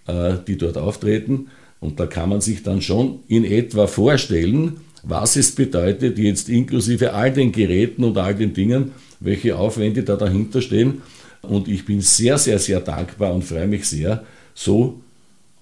äh, 0.06 0.34
die 0.46 0.56
dort 0.56 0.78
auftreten. 0.78 1.48
Und 1.80 1.98
da 1.98 2.06
kann 2.06 2.28
man 2.28 2.40
sich 2.40 2.62
dann 2.62 2.80
schon 2.80 3.20
in 3.26 3.44
etwa 3.44 3.88
vorstellen, 3.88 4.78
was 5.02 5.36
es 5.36 5.52
bedeutet, 5.52 6.18
jetzt 6.18 6.48
inklusive 6.48 7.12
all 7.12 7.32
den 7.32 7.52
Geräten 7.52 8.04
und 8.04 8.16
all 8.16 8.34
den 8.34 8.54
Dingen, 8.54 8.92
welche 9.20 9.56
Aufwände 9.56 10.04
da 10.04 10.16
dahinter 10.16 10.62
stehen. 10.62 11.02
Und 11.42 11.68
ich 11.68 11.84
bin 11.84 12.00
sehr, 12.00 12.38
sehr, 12.38 12.58
sehr 12.58 12.80
dankbar 12.80 13.34
und 13.34 13.42
freue 13.42 13.66
mich 13.66 13.86
sehr, 13.86 14.25
so 14.54 15.00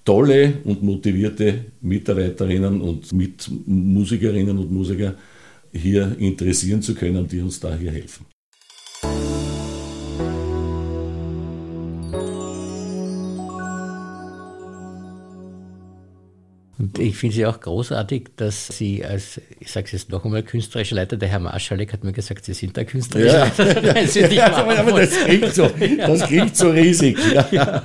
tolle 0.04 0.58
und 0.64 0.82
motivierte 0.82 1.64
Mitarbeiterinnen 1.80 2.80
und 2.80 3.12
Mitmusikerinnen 3.12 4.56
und 4.58 4.70
Musiker 4.70 5.14
hier 5.72 6.14
interessieren 6.18 6.82
zu 6.82 6.94
können, 6.94 7.26
die 7.26 7.40
uns 7.40 7.58
da 7.58 7.74
hier 7.74 7.90
helfen. 7.90 8.33
Und 16.84 16.98
ich 16.98 17.16
finde 17.16 17.34
sie 17.34 17.46
auch 17.46 17.60
großartig, 17.60 18.32
dass 18.36 18.66
Sie 18.66 19.02
als, 19.02 19.40
ich 19.58 19.72
sage 19.72 19.86
es 19.86 19.92
jetzt 19.92 20.10
noch 20.10 20.22
einmal, 20.22 20.42
künstlerischer 20.42 20.96
Leiter, 20.96 21.16
der 21.16 21.30
Herr 21.30 21.40
Marschalek 21.40 21.94
hat 21.94 22.04
mir 22.04 22.12
gesagt, 22.12 22.44
Sie 22.44 22.52
sind 22.52 22.76
der 22.76 22.84
künstlerische 22.84 23.36
ja, 23.36 23.44
Leiter. 23.44 23.82
Ja, 24.02 24.06
Sie 24.06 24.20
ja, 24.20 24.54
aber, 24.54 25.00
das, 25.00 25.10
klingt 25.24 25.54
so, 25.54 25.70
das 25.96 26.26
klingt 26.26 26.54
so 26.54 26.68
riesig. 26.68 27.16
Ja. 27.32 27.82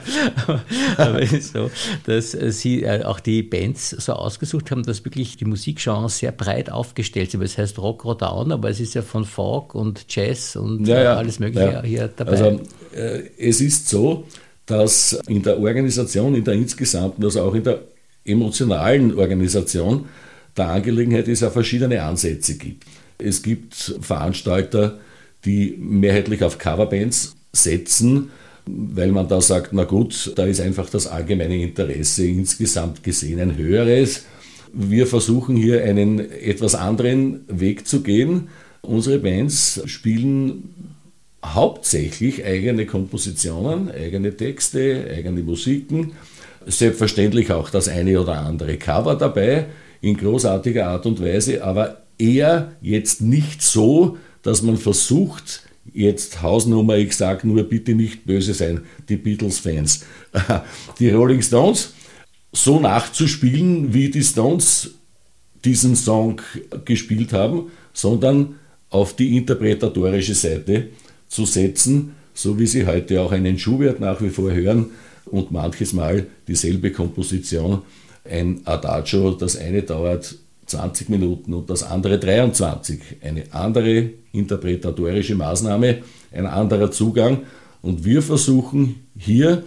aber 0.98 1.22
es 1.22 1.32
ist 1.32 1.54
so, 1.54 1.72
dass 2.06 2.32
Sie 2.32 2.84
äh, 2.84 3.04
auch 3.04 3.22
die 3.22 3.42
Bands 3.42 3.92
so 3.92 4.14
ausgesucht 4.14 4.70
haben, 4.70 4.84
dass 4.84 5.06
wirklich 5.06 5.38
die 5.38 5.46
Musikgenres 5.46 6.18
sehr 6.18 6.34
breit 6.34 6.70
aufgestellt 6.70 7.32
sind. 7.32 7.42
Das 7.42 7.58
heißt 7.58 7.80
Rock, 7.80 8.04
Rodown, 8.04 8.52
aber 8.52 8.70
es 8.70 8.82
ist 8.82 8.96
ja 8.96 9.02
von 9.02 9.24
Folk 9.24 9.76
und 9.76 10.14
Jazz 10.14 10.58
und 10.58 10.90
alles 10.90 11.40
Mögliche 11.40 11.84
hier 11.84 12.10
dabei. 12.14 12.32
Also 12.32 12.62
äh, 12.94 13.22
es 13.38 13.62
ist 13.62 13.88
so, 13.88 14.26
dass 14.66 15.18
in 15.28 15.42
der 15.42 15.58
Organisation, 15.58 16.36
in 16.36 16.44
der 16.44 16.56
insgesamten, 16.56 17.24
also 17.24 17.44
auch 17.44 17.56
in 17.56 17.64
der 17.64 17.80
emotionalen 18.26 19.18
Organisation 19.18 20.06
der 20.58 20.68
Angelegenheit 20.68 21.28
es 21.28 21.40
ja 21.40 21.50
verschiedene 21.50 22.04
Ansätze 22.04 22.58
gibt. 22.58 22.86
Es 23.18 23.42
gibt 23.42 23.96
Veranstalter, 24.02 25.00
die 25.46 25.76
mehrheitlich 25.80 26.44
auf 26.44 26.58
Coverbands 26.58 27.36
setzen, 27.54 28.30
weil 28.66 29.12
man 29.12 29.28
da 29.28 29.42
sagt, 29.42 29.74
na 29.74 29.86
gut, 29.86 30.34
da 30.36 30.46
ist 30.46 30.62
einfach 30.62 30.90
das 30.90 31.08
allgemeine 31.08 31.62
Interesse 31.62 32.26
insgesamt 32.28 33.04
gesehen 33.04 33.40
ein 33.40 33.58
höheres. 33.58 34.26
Wir 34.74 35.08
versuchen 35.08 35.56
hier 35.56 35.84
einen 35.84 36.20
etwas 36.20 36.76
anderen 36.76 37.42
Weg 37.48 37.88
zu 37.88 38.02
gehen. 38.02 38.50
Unsere 38.82 39.20
Bands 39.20 39.82
spielen 39.86 40.96
hauptsächlich 41.44 42.46
eigene 42.46 42.86
Kompositionen, 42.86 43.90
eigene 43.90 44.36
Texte, 44.36 45.08
eigene 45.10 45.42
Musiken 45.42 46.12
Selbstverständlich 46.70 47.52
auch 47.52 47.70
das 47.70 47.88
eine 47.88 48.20
oder 48.22 48.40
andere 48.40 48.78
Cover 48.78 49.16
dabei, 49.16 49.68
in 50.02 50.16
großartiger 50.16 50.88
Art 50.88 51.06
und 51.06 51.22
Weise, 51.22 51.64
aber 51.64 52.04
eher 52.18 52.74
jetzt 52.82 53.22
nicht 53.22 53.62
so, 53.62 54.18
dass 54.44 54.62
man 54.62 54.78
versucht, 54.78 55.64
jetzt 55.94 56.42
Hausnummer, 56.42 56.98
ich 56.98 57.16
sage 57.16 57.48
nur 57.48 57.64
bitte 57.64 57.96
nicht 57.96 58.26
böse 58.26 58.54
sein, 58.54 58.82
die 59.08 59.18
Beatles-Fans, 59.18 60.06
die 61.00 61.10
Rolling 61.10 61.42
Stones 61.42 61.94
so 62.52 62.80
nachzuspielen, 62.80 63.94
wie 63.94 64.10
die 64.10 64.24
Stones 64.24 64.92
diesen 65.66 65.96
Song 65.96 66.42
gespielt 66.86 67.34
haben, 67.34 67.72
sondern 67.94 68.56
auf 68.90 69.16
die 69.16 69.38
interpretatorische 69.38 70.34
Seite 70.34 70.90
zu 71.28 71.46
setzen, 71.46 72.14
so 72.34 72.58
wie 72.58 72.66
Sie 72.66 72.86
heute 72.86 73.22
auch 73.22 73.32
einen 73.32 73.60
Schubert 73.60 74.00
nach 74.00 74.22
wie 74.22 74.30
vor 74.30 74.52
hören, 74.52 74.92
und 75.32 75.52
manches 75.52 75.94
Mal 75.94 76.28
dieselbe 76.48 76.92
Komposition. 76.92 77.82
Ein 78.30 78.62
Adagio, 78.66 79.32
das 79.32 79.58
eine 79.58 79.84
dauert 79.84 80.36
20 80.66 81.10
Minuten 81.10 81.54
und 81.54 81.70
das 81.70 81.84
andere 81.84 82.20
23. 82.20 83.00
Eine 83.22 83.44
andere 83.52 84.12
interpretatorische 84.32 85.36
Maßnahme, 85.36 86.00
ein 86.32 86.46
anderer 86.46 86.92
Zugang. 86.92 87.44
Und 87.82 88.06
wir 88.06 88.22
versuchen 88.22 89.08
hier 89.18 89.64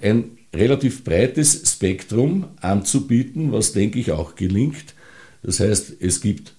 ein 0.00 0.36
relativ 0.54 1.04
breites 1.04 1.62
Spektrum 1.70 2.46
anzubieten, 2.60 3.52
was 3.52 3.72
denke 3.72 3.98
ich 3.98 4.12
auch 4.12 4.34
gelingt. 4.34 4.94
Das 5.42 5.60
heißt, 5.60 5.96
es 6.00 6.20
gibt 6.20 6.54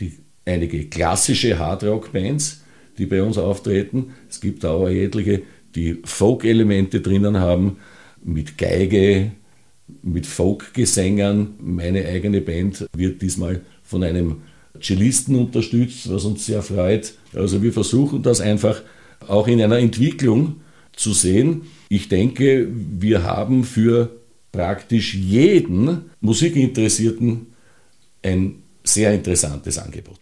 die, 0.00 0.14
einige 0.44 0.86
klassische 0.86 1.58
Hardrock-Bands, 1.58 2.62
die 2.98 3.06
bei 3.06 3.22
uns 3.22 3.38
auftreten. 3.38 4.14
Es 4.28 4.40
gibt 4.40 4.64
auch 4.64 4.88
etliche, 4.88 5.42
die 5.74 6.00
Folk-Elemente 6.04 7.00
drinnen 7.00 7.38
haben 7.38 7.76
mit 8.24 8.58
Geige, 8.58 9.32
mit 10.02 10.26
Folkgesängern. 10.26 11.54
Meine 11.60 12.06
eigene 12.06 12.40
Band 12.40 12.86
wird 12.96 13.22
diesmal 13.22 13.62
von 13.82 14.02
einem 14.02 14.42
Cellisten 14.80 15.36
unterstützt, 15.36 16.10
was 16.10 16.24
uns 16.24 16.46
sehr 16.46 16.62
freut. 16.62 17.14
Also 17.34 17.62
wir 17.62 17.72
versuchen 17.72 18.22
das 18.22 18.40
einfach 18.40 18.82
auch 19.26 19.48
in 19.48 19.60
einer 19.60 19.78
Entwicklung 19.78 20.56
zu 20.94 21.12
sehen. 21.12 21.62
Ich 21.88 22.08
denke, 22.08 22.68
wir 22.70 23.22
haben 23.22 23.64
für 23.64 24.10
praktisch 24.52 25.14
jeden 25.14 26.10
Musikinteressierten 26.20 27.46
ein 28.22 28.62
sehr 28.82 29.12
interessantes 29.14 29.78
Angebot. 29.78 30.18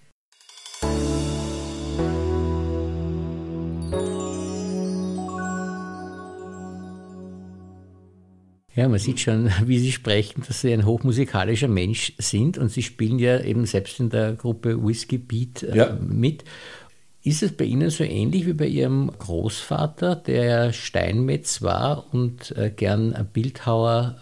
Ja, 8.75 8.89
man 8.89 8.99
sieht 8.99 9.21
schon, 9.21 9.51
wie 9.67 9.79
Sie 9.79 9.93
sprechen, 9.93 10.43
dass 10.47 10.61
Sie 10.61 10.73
ein 10.73 10.85
hochmusikalischer 10.85 11.69
Mensch 11.69 12.13
sind 12.19 12.59
und 12.59 12.71
Sie 12.71 12.83
spielen 12.83 13.19
ja 13.19 13.41
eben 13.41 13.67
selbst 13.67 14.01
in 14.01 14.11
der 14.11 14.33
Gruppe 14.35 14.85
Whiskey 14.85 15.19
Beat 15.19 15.63
äh, 15.63 15.77
ja. 15.77 15.99
mit. 16.01 16.45
Ist 17.23 17.43
es 17.43 17.57
bei 17.57 17.65
Ihnen 17.65 17.89
so 17.89 18.05
ähnlich 18.05 18.47
wie 18.47 18.53
bei 18.53 18.67
Ihrem 18.67 19.11
Großvater, 19.19 20.17
der 20.17 20.73
Steinmetz 20.73 21.63
war 21.63 22.13
und 22.13 22.55
äh, 22.57 22.71
gern 22.71 23.15
ein 23.15 23.27
Bildhauer 23.27 24.17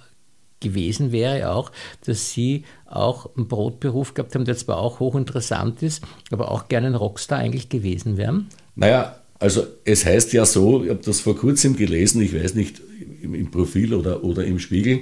gewesen 0.61 1.11
wäre 1.11 1.50
auch, 1.50 1.73
dass 2.06 2.30
Sie 2.30 2.64
auch 2.87 3.35
einen 3.37 3.49
Brotberuf 3.49 4.14
gehabt 4.14 4.35
haben, 4.35 4.44
der 4.44 4.56
zwar 4.56 4.78
auch 4.78 5.00
hochinteressant 5.00 5.82
ist, 5.82 6.04
aber 6.30 6.52
auch 6.52 6.68
gerne 6.68 6.87
ein 6.87 6.94
Rockstar 6.94 7.40
eigentlich 7.40 7.68
gewesen 7.68 8.16
wären? 8.16 8.49
Naja, 8.76 9.16
also 9.42 9.66
es 9.84 10.06
heißt 10.06 10.32
ja 10.32 10.46
so, 10.46 10.84
ich 10.84 10.90
habe 10.90 11.00
das 11.04 11.18
vor 11.18 11.37
kurzem 11.37 11.76
gelesen, 11.76 12.22
ich 12.22 12.32
weiß 12.32 12.54
nicht, 12.54 12.80
im 13.22 13.50
Profil 13.50 13.92
oder, 13.92 14.22
oder 14.22 14.44
im 14.44 14.61
Spiegel, 14.61 15.00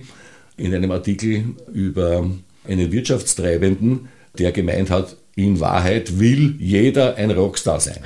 in 0.56 0.75
einem 0.75 0.90
Artikel 0.90 1.44
über 1.75 2.28
einen 2.66 2.90
Wirtschaftstreibenden, 2.90 4.09
der 4.38 4.52
gemeint 4.52 4.88
hat, 4.88 5.16
in 5.37 5.61
Wahrheit 5.61 6.18
will 6.18 6.56
jeder 6.59 7.16
ein 7.16 7.30
Rockstar 7.30 7.80
sein. 7.80 7.99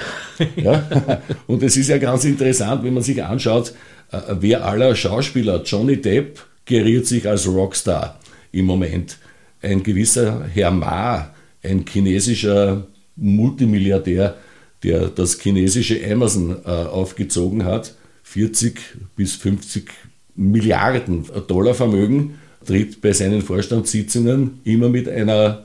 Ja? 0.56 1.22
Und 1.46 1.62
es 1.62 1.76
ist 1.76 1.88
ja 1.88 1.98
ganz 1.98 2.24
interessant, 2.24 2.82
wenn 2.82 2.94
man 2.94 3.02
sich 3.04 3.22
anschaut, 3.22 3.72
äh, 4.10 4.20
wer 4.40 4.64
aller 4.64 4.96
Schauspieler, 4.96 5.62
Johnny 5.62 6.00
Depp 6.00 6.40
geriert 6.64 7.06
sich 7.06 7.28
als 7.28 7.46
Rockstar 7.46 8.18
im 8.50 8.66
Moment. 8.66 9.18
Ein 9.62 9.84
gewisser 9.84 10.46
Herr 10.52 10.72
Ma, 10.72 11.32
ein 11.62 11.84
chinesischer 11.88 12.88
Multimilliardär, 13.16 14.36
der 14.84 15.08
das 15.08 15.40
chinesische 15.40 15.98
Amazon 16.10 16.56
äh, 16.64 16.68
aufgezogen 16.68 17.64
hat, 17.64 17.94
40 18.22 18.78
bis 19.16 19.34
50 19.34 19.90
Milliarden 20.36 21.26
Dollar 21.46 21.74
Vermögen, 21.74 22.38
tritt 22.64 23.00
bei 23.00 23.12
seinen 23.12 23.42
Vorstandssitzungen 23.42 24.60
immer 24.64 24.88
mit 24.88 25.08
einer 25.08 25.64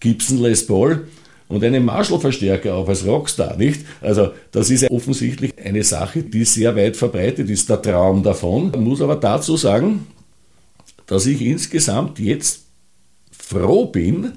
Gibson 0.00 0.38
Les 0.38 0.66
Paul 0.66 1.06
und 1.48 1.64
einem 1.64 1.84
Marshall-Verstärker 1.84 2.74
auf 2.74 2.88
als 2.88 3.06
Rockstar, 3.06 3.56
nicht? 3.56 3.82
Also 4.00 4.32
das 4.52 4.70
ist 4.70 4.82
ja 4.82 4.90
offensichtlich 4.90 5.52
eine 5.62 5.82
Sache, 5.82 6.22
die 6.22 6.44
sehr 6.44 6.76
weit 6.76 6.96
verbreitet 6.96 7.48
ist, 7.50 7.68
der 7.70 7.80
Traum 7.82 8.22
davon. 8.22 8.70
Man 8.72 8.84
muss 8.84 9.00
aber 9.00 9.16
dazu 9.16 9.56
sagen, 9.56 10.06
dass 11.06 11.26
ich 11.26 11.40
insgesamt 11.40 12.18
jetzt 12.18 12.64
froh 13.30 13.86
bin, 13.86 14.32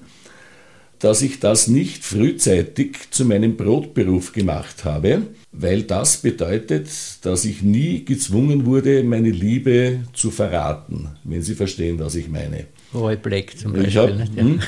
dass 1.00 1.22
ich 1.22 1.40
das 1.40 1.68
nicht 1.68 2.04
frühzeitig 2.04 3.10
zu 3.10 3.26
meinem 3.26 3.56
Brotberuf 3.56 4.34
gemacht 4.34 4.84
habe, 4.84 5.24
weil 5.52 5.84
das 5.84 6.18
bedeutet, 6.18 6.90
dass 7.22 7.46
ich 7.46 7.62
nie 7.62 8.04
gezwungen 8.04 8.66
wurde, 8.66 9.04
meine 9.04 9.32
Liebe 9.32 10.02
zu 10.14 10.30
verraten, 10.30 11.10
wenn 11.24 11.42
Sie 11.42 11.56
verstehen, 11.56 12.00
was 12.00 12.16
ich 12.16 12.28
meine. 12.28 12.66
Roy 12.94 13.16
Black 13.16 13.58
zum 13.58 13.74
Beispiel. 13.74 13.90
Ich 13.90 13.98
habe 13.98 14.28
hm, 14.36 14.60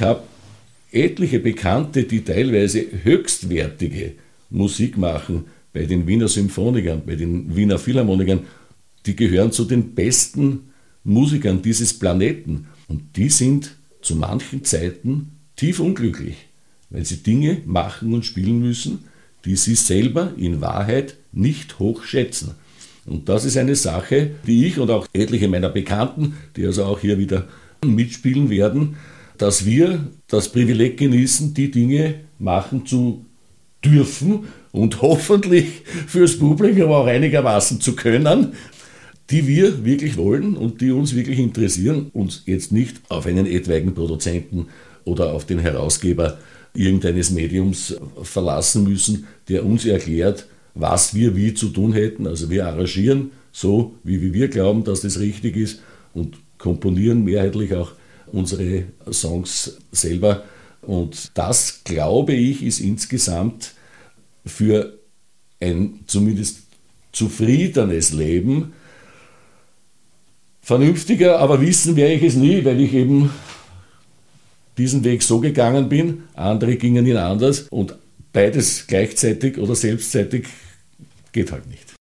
hab 0.00 0.28
etliche 0.92 1.40
Bekannte, 1.40 2.04
die 2.04 2.22
teilweise 2.22 2.84
höchstwertige 3.02 4.12
Musik 4.50 4.98
machen, 4.98 5.46
bei 5.72 5.84
den 5.84 6.06
Wiener 6.06 6.28
Symphonikern, 6.28 7.02
bei 7.06 7.14
den 7.14 7.54
Wiener 7.54 7.78
Philharmonikern, 7.78 8.40
die 9.06 9.16
gehören 9.16 9.52
zu 9.52 9.64
den 9.64 9.94
besten 9.94 10.70
Musikern 11.04 11.62
dieses 11.62 11.98
Planeten. 11.98 12.66
Und 12.88 13.16
die 13.16 13.30
sind 13.30 13.76
zu 14.02 14.16
manchen 14.16 14.64
Zeiten 14.64 15.39
tief 15.60 15.78
unglücklich, 15.78 16.36
weil 16.88 17.04
sie 17.04 17.18
Dinge 17.18 17.58
machen 17.66 18.14
und 18.14 18.24
spielen 18.24 18.60
müssen, 18.60 19.04
die 19.44 19.56
sie 19.56 19.74
selber 19.74 20.32
in 20.38 20.62
Wahrheit 20.62 21.16
nicht 21.32 21.78
hoch 21.78 22.02
schätzen. 22.04 22.54
Und 23.04 23.28
das 23.28 23.44
ist 23.44 23.58
eine 23.58 23.76
Sache, 23.76 24.30
die 24.46 24.66
ich 24.66 24.78
und 24.78 24.90
auch 24.90 25.06
etliche 25.12 25.48
meiner 25.48 25.68
Bekannten, 25.68 26.34
die 26.56 26.64
also 26.64 26.84
auch 26.84 27.00
hier 27.00 27.18
wieder 27.18 27.46
mitspielen 27.84 28.48
werden, 28.48 28.96
dass 29.36 29.66
wir 29.66 30.08
das 30.28 30.50
Privileg 30.50 30.96
genießen, 30.96 31.52
die 31.52 31.70
Dinge 31.70 32.20
machen 32.38 32.86
zu 32.86 33.26
dürfen 33.84 34.44
und 34.72 35.02
hoffentlich 35.02 35.82
fürs 36.06 36.38
Publikum 36.38 36.90
auch 36.90 37.06
einigermaßen 37.06 37.82
zu 37.82 37.94
können, 37.94 38.54
die 39.28 39.46
wir 39.46 39.84
wirklich 39.84 40.16
wollen 40.16 40.56
und 40.56 40.80
die 40.80 40.90
uns 40.90 41.14
wirklich 41.14 41.38
interessieren, 41.38 42.10
uns 42.14 42.44
jetzt 42.46 42.72
nicht 42.72 42.96
auf 43.10 43.26
einen 43.26 43.44
etwaigen 43.44 43.94
Produzenten 43.94 44.68
oder 45.10 45.32
auf 45.32 45.44
den 45.44 45.58
Herausgeber 45.58 46.38
irgendeines 46.72 47.30
Mediums 47.30 47.96
verlassen 48.22 48.84
müssen, 48.84 49.26
der 49.48 49.66
uns 49.66 49.84
erklärt, 49.84 50.46
was 50.74 51.14
wir 51.14 51.34
wie 51.34 51.52
zu 51.52 51.68
tun 51.70 51.92
hätten. 51.92 52.26
Also 52.26 52.48
wir 52.48 52.66
arrangieren 52.66 53.32
so, 53.52 53.96
wie 54.04 54.32
wir 54.32 54.48
glauben, 54.48 54.84
dass 54.84 55.00
das 55.00 55.18
richtig 55.18 55.56
ist 55.56 55.80
und 56.14 56.38
komponieren 56.58 57.24
mehrheitlich 57.24 57.74
auch 57.74 57.92
unsere 58.32 58.84
Songs 59.10 59.78
selber. 59.90 60.44
Und 60.82 61.32
das, 61.34 61.82
glaube 61.84 62.34
ich, 62.34 62.62
ist 62.62 62.78
insgesamt 62.78 63.74
für 64.46 64.98
ein 65.60 66.00
zumindest 66.06 66.60
zufriedenes 67.12 68.12
Leben 68.12 68.72
vernünftiger, 70.62 71.40
aber 71.40 71.60
wissen 71.60 71.96
werde 71.96 72.14
ich 72.14 72.22
es 72.22 72.36
nie, 72.36 72.64
weil 72.64 72.80
ich 72.80 72.94
eben 72.94 73.30
diesen 74.78 75.04
Weg 75.04 75.22
so 75.22 75.40
gegangen 75.40 75.88
bin, 75.88 76.24
andere 76.34 76.76
gingen 76.76 77.06
ihn 77.06 77.16
anders 77.16 77.66
und 77.70 77.96
beides 78.32 78.86
gleichzeitig 78.86 79.58
oder 79.58 79.74
selbstzeitig 79.74 80.46
geht 81.32 81.52
halt 81.52 81.68
nicht. 81.68 81.99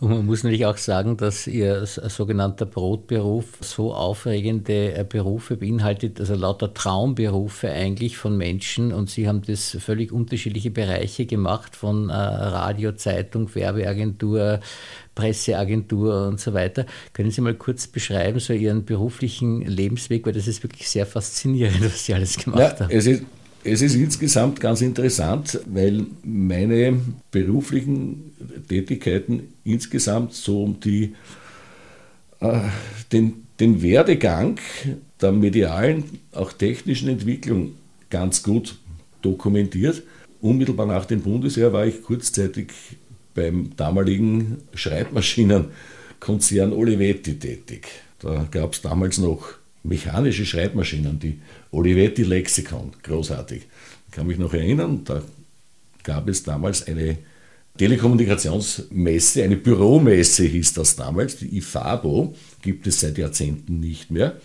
Und 0.00 0.10
man 0.10 0.24
muss 0.24 0.42
natürlich 0.44 0.64
auch 0.64 0.78
sagen, 0.78 1.18
dass 1.18 1.46
Ihr 1.46 1.84
sogenannter 1.84 2.64
Brotberuf 2.64 3.58
so 3.60 3.92
aufregende 3.92 4.94
äh, 4.94 5.04
Berufe 5.06 5.58
beinhaltet, 5.58 6.18
also 6.18 6.34
lauter 6.34 6.72
Traumberufe 6.72 7.70
eigentlich 7.70 8.16
von 8.16 8.34
Menschen. 8.34 8.94
Und 8.94 9.10
Sie 9.10 9.28
haben 9.28 9.42
das 9.42 9.76
völlig 9.78 10.10
unterschiedliche 10.10 10.70
Bereiche 10.70 11.26
gemacht, 11.26 11.76
von 11.76 12.08
äh, 12.08 12.14
Radio, 12.14 12.92
Zeitung, 12.92 13.54
Werbeagentur, 13.54 14.60
Presseagentur 15.14 16.28
und 16.28 16.40
so 16.40 16.54
weiter. 16.54 16.86
Können 17.12 17.30
Sie 17.30 17.42
mal 17.42 17.54
kurz 17.54 17.86
beschreiben, 17.86 18.40
so 18.40 18.54
Ihren 18.54 18.86
beruflichen 18.86 19.60
Lebensweg, 19.60 20.24
weil 20.24 20.32
das 20.32 20.48
ist 20.48 20.62
wirklich 20.62 20.88
sehr 20.88 21.04
faszinierend, 21.04 21.84
was 21.84 22.06
Sie 22.06 22.14
alles 22.14 22.38
gemacht 22.38 22.80
ja, 22.80 22.86
haben. 22.86 22.90
Es 23.62 23.82
ist 23.82 23.82
es 23.82 23.94
ist 23.94 24.00
insgesamt 24.00 24.58
ganz 24.58 24.80
interessant, 24.80 25.60
weil 25.66 26.06
meine 26.24 26.98
beruflichen 27.30 28.32
Tätigkeiten 28.68 29.52
insgesamt 29.64 30.32
so 30.32 30.68
die, 30.82 31.14
äh, 32.40 32.60
den, 33.12 33.46
den 33.58 33.82
Werdegang 33.82 34.58
der 35.20 35.32
medialen, 35.32 36.04
auch 36.32 36.52
technischen 36.54 37.10
Entwicklung 37.10 37.72
ganz 38.08 38.42
gut 38.42 38.78
dokumentiert. 39.20 40.02
Unmittelbar 40.40 40.86
nach 40.86 41.04
dem 41.04 41.20
Bundesheer 41.20 41.72
war 41.74 41.84
ich 41.86 42.02
kurzzeitig 42.02 42.68
beim 43.34 43.76
damaligen 43.76 44.62
Schreibmaschinenkonzern 44.74 46.72
Olivetti 46.72 47.38
tätig. 47.38 47.88
Da 48.20 48.46
gab 48.50 48.72
es 48.72 48.80
damals 48.80 49.18
noch 49.18 49.59
mechanische 49.82 50.46
Schreibmaschinen, 50.46 51.18
die 51.18 51.40
Olivetti 51.70 52.22
Lexikon, 52.22 52.92
großartig. 53.02 53.62
Ich 54.08 54.12
kann 54.12 54.26
mich 54.26 54.38
noch 54.38 54.52
erinnern, 54.54 55.02
da 55.04 55.22
gab 56.02 56.28
es 56.28 56.42
damals 56.42 56.86
eine 56.86 57.18
Telekommunikationsmesse, 57.78 59.42
eine 59.42 59.56
Büromesse 59.56 60.44
hieß 60.44 60.74
das 60.74 60.96
damals, 60.96 61.36
die 61.36 61.56
IFABO, 61.58 62.34
gibt 62.62 62.86
es 62.86 63.00
seit 63.00 63.16
Jahrzehnten 63.16 63.80
nicht 63.80 64.10
mehr. 64.10 64.36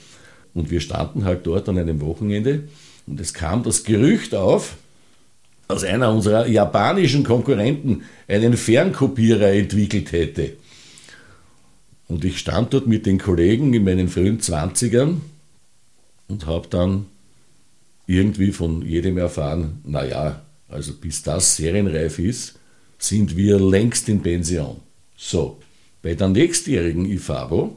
Und 0.53 0.71
wir 0.71 0.79
standen 0.79 1.25
halt 1.25 1.45
dort 1.45 1.67
an 1.67 1.77
einem 1.77 1.99
Wochenende 1.99 2.69
und 3.07 3.19
es 3.19 3.33
kam 3.33 3.63
das 3.63 3.83
Gerücht 3.83 4.33
auf, 4.33 4.77
dass 5.67 5.83
einer 5.83 6.11
unserer 6.11 6.47
japanischen 6.47 7.23
Konkurrenten 7.23 8.03
einen 8.27 8.55
Fernkopierer 8.55 9.51
entwickelt 9.51 10.11
hätte. 10.11 10.53
Und 12.07 12.24
ich 12.24 12.38
stand 12.38 12.74
dort 12.74 12.88
mit 12.88 13.05
den 13.05 13.17
Kollegen 13.17 13.74
in 13.74 13.83
meinen 13.83 14.09
frühen 14.09 14.39
Zwanzigern 14.39 15.21
und 16.27 16.45
habe 16.45 16.67
dann 16.69 17.07
irgendwie 18.07 18.51
von 18.51 18.83
jedem 18.83 19.17
erfahren, 19.17 19.79
naja, 19.83 20.41
also 20.69 20.93
bis 20.93 21.24
das 21.24 21.55
serienreif 21.55 22.19
ist, 22.19 22.59
sind 22.97 23.35
wir 23.35 23.59
längst 23.59 24.09
in 24.09 24.21
Pension. 24.21 24.77
So, 25.17 25.59
bei 26.01 26.13
der 26.13 26.29
nächstjährigen 26.29 27.05
IFABO 27.05 27.75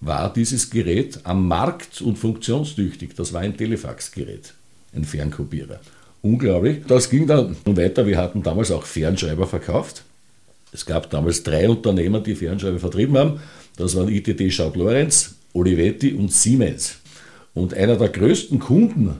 war 0.00 0.32
dieses 0.32 0.70
Gerät 0.70 1.20
am 1.24 1.48
Markt 1.48 2.00
und 2.02 2.18
funktionstüchtig. 2.18 3.14
Das 3.16 3.32
war 3.32 3.40
ein 3.40 3.56
Telefaxgerät, 3.56 4.54
ein 4.94 5.04
Fernkopierer. 5.04 5.80
Unglaublich. 6.22 6.82
Das 6.86 7.10
ging 7.10 7.26
dann 7.26 7.56
weiter. 7.64 8.06
Wir 8.06 8.18
hatten 8.18 8.42
damals 8.42 8.70
auch 8.70 8.84
Fernschreiber 8.84 9.46
verkauft. 9.46 10.04
Es 10.74 10.84
gab 10.84 11.08
damals 11.08 11.44
drei 11.44 11.68
Unternehmen, 11.68 12.22
die 12.24 12.34
Fernschreiber 12.34 12.80
vertrieben 12.80 13.16
haben. 13.16 13.40
Das 13.76 13.94
waren 13.94 14.08
ITT 14.08 14.52
Schaub 14.52 14.74
Lorenz, 14.74 15.36
Olivetti 15.52 16.14
und 16.14 16.32
Siemens. 16.32 16.96
Und 17.54 17.74
einer 17.74 17.94
der 17.94 18.08
größten 18.08 18.58
Kunden 18.58 19.16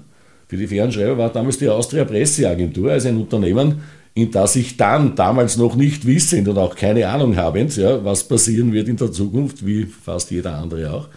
für 0.49 0.57
die 0.57 0.67
Fernschreiber 0.67 1.17
war 1.17 1.33
damals 1.33 1.59
die 1.59 1.69
Austria 1.69 2.05
Presseagentur, 2.05 2.91
also 2.91 3.09
ein 3.09 3.19
Unternehmen, 3.19 3.83
in 4.15 4.33
das 4.33 4.57
ich 4.57 4.77
dann 4.77 5.15
damals 5.15 5.57
noch 5.57 5.77
nicht 5.77 6.05
wissend 6.07 6.49
und 6.49 6.59
auch 6.59 6.75
keine 6.75 7.09
Ahnung 7.09 7.37
habend, 7.37 7.77
ja, 7.77 8.05
was 8.05 8.27
passieren 8.27 8.73
wird 8.73 8.89
in 8.89 8.97
der 8.97 9.13
Zukunft, 9.13 9.65
wie 9.65 9.85
fast 9.85 10.33
jeder 10.33 10.57
andere 10.57 10.93
auch, 10.93 11.09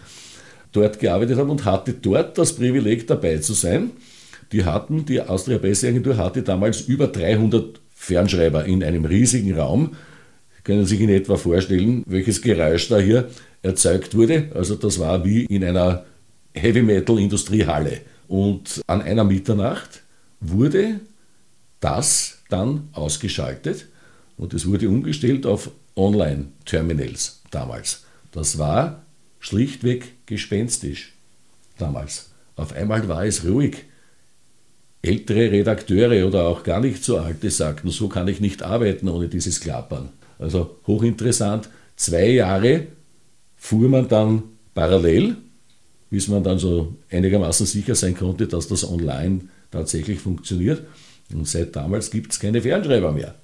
dort 0.70 1.00
gearbeitet 1.00 1.36
habe 1.38 1.50
und 1.50 1.64
hatte 1.64 1.94
dort 1.94 2.38
das 2.38 2.52
Privileg 2.52 3.08
dabei 3.08 3.38
zu 3.38 3.54
sein. 3.54 3.90
Die 4.52 4.64
hatten, 4.64 5.04
die 5.04 5.20
Austria 5.20 5.58
Presseagentur 5.58 6.16
hatte 6.16 6.42
damals 6.42 6.82
über 6.82 7.08
300 7.08 7.80
Fernschreiber 7.92 8.64
in 8.64 8.84
einem 8.84 9.04
riesigen 9.04 9.58
Raum. 9.58 9.96
Sie 10.68 10.74
können 10.74 10.84
sich 10.84 11.00
in 11.00 11.08
etwa 11.08 11.38
vorstellen, 11.38 12.04
welches 12.06 12.42
Geräusch 12.42 12.88
da 12.88 12.98
hier 12.98 13.30
erzeugt 13.62 14.14
wurde. 14.14 14.50
Also 14.54 14.74
das 14.74 14.98
war 14.98 15.24
wie 15.24 15.46
in 15.46 15.64
einer 15.64 16.04
Heavy 16.52 16.82
Metal 16.82 17.18
Industriehalle. 17.18 18.02
Und 18.26 18.82
an 18.86 19.00
einer 19.00 19.24
Mitternacht 19.24 20.02
wurde 20.40 21.00
das 21.80 22.42
dann 22.50 22.90
ausgeschaltet 22.92 23.86
und 24.36 24.52
es 24.52 24.66
wurde 24.66 24.90
umgestellt 24.90 25.46
auf 25.46 25.70
Online-Terminals 25.96 27.40
damals. 27.50 28.04
Das 28.32 28.58
war 28.58 29.06
schlichtweg 29.38 30.26
gespenstisch 30.26 31.14
damals. 31.78 32.32
Auf 32.56 32.74
einmal 32.74 33.08
war 33.08 33.24
es 33.24 33.42
ruhig. 33.46 33.84
Ältere 35.00 35.50
Redakteure 35.50 36.26
oder 36.26 36.46
auch 36.46 36.62
gar 36.62 36.80
nicht 36.80 37.02
so 37.02 37.16
alte 37.16 37.50
sagten, 37.50 37.88
so 37.88 38.10
kann 38.10 38.28
ich 38.28 38.40
nicht 38.40 38.62
arbeiten 38.62 39.08
ohne 39.08 39.28
dieses 39.28 39.60
Klappern. 39.60 40.10
Also 40.38 40.78
hochinteressant. 40.86 41.68
Zwei 41.96 42.30
Jahre 42.30 42.86
fuhr 43.56 43.88
man 43.88 44.08
dann 44.08 44.42
parallel 44.74 45.36
bis 46.10 46.28
man 46.28 46.42
dann 46.42 46.58
so 46.58 46.94
einigermaßen 47.10 47.66
sicher 47.66 47.94
sein 47.94 48.16
konnte, 48.16 48.46
dass 48.46 48.68
das 48.68 48.88
online 48.88 49.40
tatsächlich 49.70 50.20
funktioniert. 50.20 50.82
Und 51.32 51.46
seit 51.46 51.76
damals 51.76 52.10
gibt 52.10 52.32
es 52.32 52.40
keine 52.40 52.62
Fernschreiber 52.62 53.12
mehr. 53.12 53.34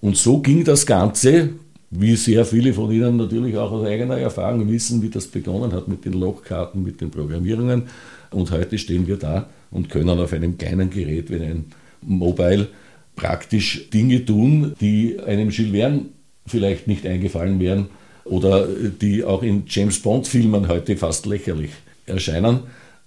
Und 0.00 0.16
so 0.16 0.38
ging 0.38 0.64
das 0.64 0.86
Ganze, 0.86 1.50
wie 1.90 2.16
sehr 2.16 2.44
viele 2.44 2.72
von 2.72 2.90
Ihnen 2.90 3.16
natürlich 3.16 3.56
auch 3.56 3.72
aus 3.72 3.86
eigener 3.86 4.16
Erfahrung 4.18 4.70
wissen, 4.70 5.02
wie 5.02 5.10
das 5.10 5.26
begonnen 5.26 5.72
hat 5.72 5.88
mit 5.88 6.04
den 6.04 6.14
Logkarten, 6.14 6.82
mit 6.82 7.00
den 7.00 7.10
Programmierungen. 7.10 7.84
Und 8.30 8.50
heute 8.50 8.78
stehen 8.78 9.06
wir 9.06 9.16
da 9.16 9.48
und 9.70 9.90
können 9.90 10.18
auf 10.18 10.32
einem 10.32 10.56
kleinen 10.56 10.90
Gerät 10.90 11.30
wie 11.30 11.42
ein 11.42 11.66
Mobile 12.00 12.68
praktisch 13.16 13.90
Dinge 13.90 14.24
tun, 14.24 14.74
die 14.80 15.18
einem 15.20 15.50
Jules 15.50 15.72
Verne 15.72 16.06
vielleicht 16.46 16.86
nicht 16.86 17.06
eingefallen 17.06 17.60
wären 17.60 17.88
oder 18.24 18.66
die 18.66 19.24
auch 19.24 19.42
in 19.42 19.64
James 19.66 20.00
Bond-Filmen 20.00 20.68
heute 20.68 20.96
fast 20.96 21.26
lächerlich 21.26 21.70
erscheinen. 22.06 22.60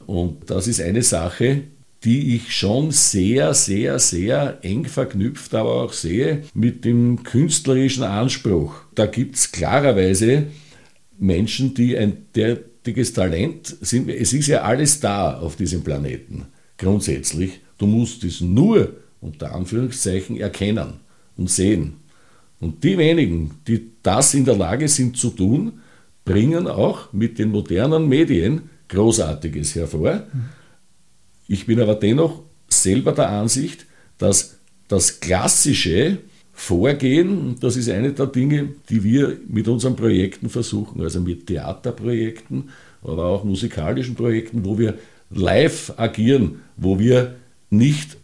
Und 0.06 0.50
das 0.50 0.67
ist 0.67 0.82
eine 0.82 1.02
Sache, 1.02 1.63
die 2.04 2.36
ich 2.36 2.56
schon 2.56 2.91
sehr, 2.91 3.54
sehr, 3.54 3.98
sehr 3.98 4.60
eng 4.62 4.86
verknüpft, 4.86 5.56
aber 5.56 5.84
auch 5.84 5.93
sehe 5.93 6.43
mit 6.54 6.86
dem 6.86 7.24
künstlerischen 7.24 8.04
Anspruch. 8.04 8.76
Da 8.93 9.08
gibt 9.08 9.36
es 9.36 9.52
klarerweise 9.52 10.48
Menschen, 11.17 11.74
die 11.74 11.98
ein 11.98 12.28
derartiges 12.36 13.13
Talent 13.13 13.76
sind. 13.82 14.10
Es 14.10 14.34
ist 14.34 14.48
ja 14.48 14.62
alles 14.62 15.00
da 15.00 15.39
auf 15.39 15.56
diesem 15.56 15.84
Planeten, 15.84 16.45
grundsätzlich. 16.78 17.62
Du 17.78 17.88
musst 17.88 18.24
es 18.24 18.39
nur 18.39 18.93
unter 19.21 19.56
Anführungszeichen 19.56 20.38
erkennen 20.38 21.00
und 21.38 21.50
sehen. 21.50 22.04
Und 22.59 22.83
die 22.83 22.97
wenigen, 22.97 23.51
die 23.67 23.91
das 24.01 24.33
in 24.33 24.45
der 24.45 24.55
Lage 24.55 24.87
sind 24.87 25.17
zu 25.17 25.29
tun, 25.29 25.73
bringen 26.23 26.67
auch 26.67 27.13
mit 27.13 27.37
den 27.37 27.51
modernen 27.51 28.07
Medien 28.07 28.69
Großartiges 28.87 29.75
hervor. 29.75 30.23
Ich 31.47 31.65
bin 31.65 31.79
aber 31.79 31.95
dennoch 31.95 32.41
selber 32.67 33.11
der 33.11 33.29
Ansicht, 33.29 33.85
dass 34.17 34.57
das 34.87 35.19
klassische 35.19 36.19
Vorgehen, 36.53 37.57
das 37.59 37.75
ist 37.75 37.89
eine 37.89 38.13
der 38.13 38.27
Dinge, 38.27 38.69
die 38.89 39.03
wir 39.03 39.37
mit 39.47 39.67
unseren 39.67 39.95
Projekten 39.95 40.49
versuchen, 40.49 41.01
also 41.01 41.19
mit 41.19 41.47
Theaterprojekten, 41.47 42.69
aber 43.03 43.25
auch 43.25 43.43
musikalischen 43.43 44.15
Projekten, 44.15 44.63
wo 44.63 44.77
wir 44.77 44.97
live 45.29 45.93
agieren, 45.97 46.61
wo 46.77 46.97
wir 46.97 47.35
nicht 47.69 48.17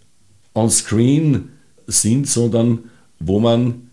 on 0.55 0.69
screen 0.69 1.49
sind, 1.87 2.27
sondern 2.27 2.79
wo 3.19 3.39
man 3.39 3.90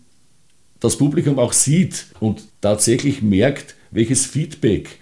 das 0.79 0.97
Publikum 0.97 1.39
auch 1.39 1.53
sieht 1.53 2.05
und 2.19 2.43
tatsächlich 2.61 3.21
merkt, 3.21 3.75
welches 3.91 4.25
Feedback 4.25 4.99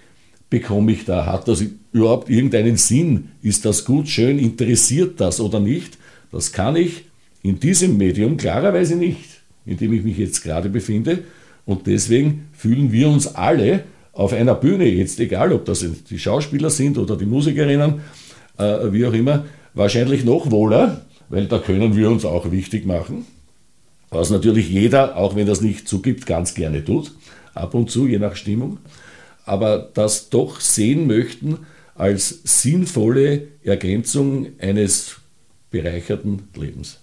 bekomme 0.50 0.92
ich 0.92 1.06
da? 1.06 1.26
Hat 1.26 1.48
das 1.48 1.64
überhaupt 1.92 2.30
irgendeinen 2.30 2.78
Sinn? 2.78 3.30
Ist 3.42 3.66
das 3.66 3.86
gut, 3.86 4.08
schön, 4.08 4.40
interessiert 4.40 5.20
das 5.20 5.40
oder 5.40 5.60
nicht? 5.60 5.98
Das 6.32 6.52
kann 6.52 6.76
ich 6.76 7.04
in 7.44 7.60
diesem 7.60 7.98
Medium 7.98 8.38
klarerweise 8.38 8.96
nicht. 8.96 9.38
in 9.68 9.78
dem 9.78 9.94
ich 9.94 10.04
mich 10.04 10.18
jetzt 10.18 10.42
gerade 10.42 10.70
befinde. 10.70 11.20
Und 11.66 11.86
deswegen 11.86 12.48
fühlen 12.54 12.92
wir 12.92 13.10
uns 13.10 13.28
alle 13.28 13.84
auf 14.14 14.34
einer 14.34 14.56
Bühne, 14.56 14.86
jetzt 14.86 15.20
egal 15.20 15.52
ob 15.52 15.66
das 15.66 15.86
die 16.10 16.18
Schauspieler 16.18 16.70
sind 16.70 16.98
oder 16.98 17.18
die 17.18 17.26
Musikerinnen, 17.26 18.02
äh, 18.58 18.92
wie 18.92 19.06
auch 19.06 19.14
immer, 19.14 19.46
wahrscheinlich 19.76 20.24
noch 20.24 20.50
wohler, 20.50 21.06
weil 21.30 21.46
da 21.46 21.60
können 21.60 21.96
wir 21.96 22.10
uns 22.10 22.26
auch 22.26 22.50
wichtig 22.50 22.86
machen. 22.86 23.26
Was 24.10 24.30
natürlich 24.30 24.70
jeder, 24.70 25.18
auch 25.18 25.36
wenn 25.36 25.48
das 25.48 25.62
nicht 25.62 25.88
zugibt, 25.88 26.26
ganz 26.26 26.54
gerne 26.54 26.84
tut, 26.84 27.12
ab 27.54 27.74
und 27.74 27.92
zu, 27.92 28.08
je 28.08 28.20
nach 28.20 28.36
Stimmung, 28.36 28.80
aber 29.46 29.90
das 29.94 30.30
doch 30.30 30.60
sehen 30.60 31.08
möchten 31.08 31.60
als 31.96 32.42
sinnvolle 32.44 33.48
Ergänzung 33.64 34.48
eines 34.60 35.18
bereicherten 35.72 36.48
Lebens. 36.56 37.00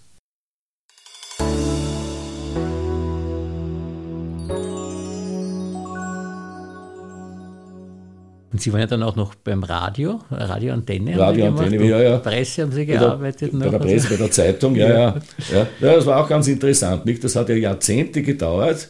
Und 8.55 8.61
Sie 8.61 8.73
waren 8.73 8.83
ja 8.83 8.87
dann 8.87 9.03
auch 9.03 9.17
noch 9.17 9.35
beim 9.35 9.65
Radio, 9.65 10.21
Radioantenne. 10.31 11.19
Radioantenne, 11.19 11.89
ja, 11.89 12.01
ja. 12.01 12.19
Presse 12.19 12.63
haben 12.63 12.71
Sie 12.71 12.87
gearbeitet. 12.87 13.51
Bei 13.51 13.59
der, 13.59 13.65
bei 13.65 13.79
der 13.79 13.85
Presse, 13.85 14.09
bei 14.11 14.17
der 14.17 14.31
Zeitung, 14.31 14.77
ja, 14.77 14.89
ja, 14.89 15.17
ja, 15.53 15.67
ja. 15.81 15.95
das 15.97 16.07
war 16.07 16.23
auch 16.23 16.29
ganz 16.29 16.47
interessant. 16.47 17.05
Nicht? 17.05 17.25
Das 17.25 17.35
hat 17.35 17.49
ja 17.49 17.57
Jahrzehnte 17.57 18.23
gedauert, 18.23 18.89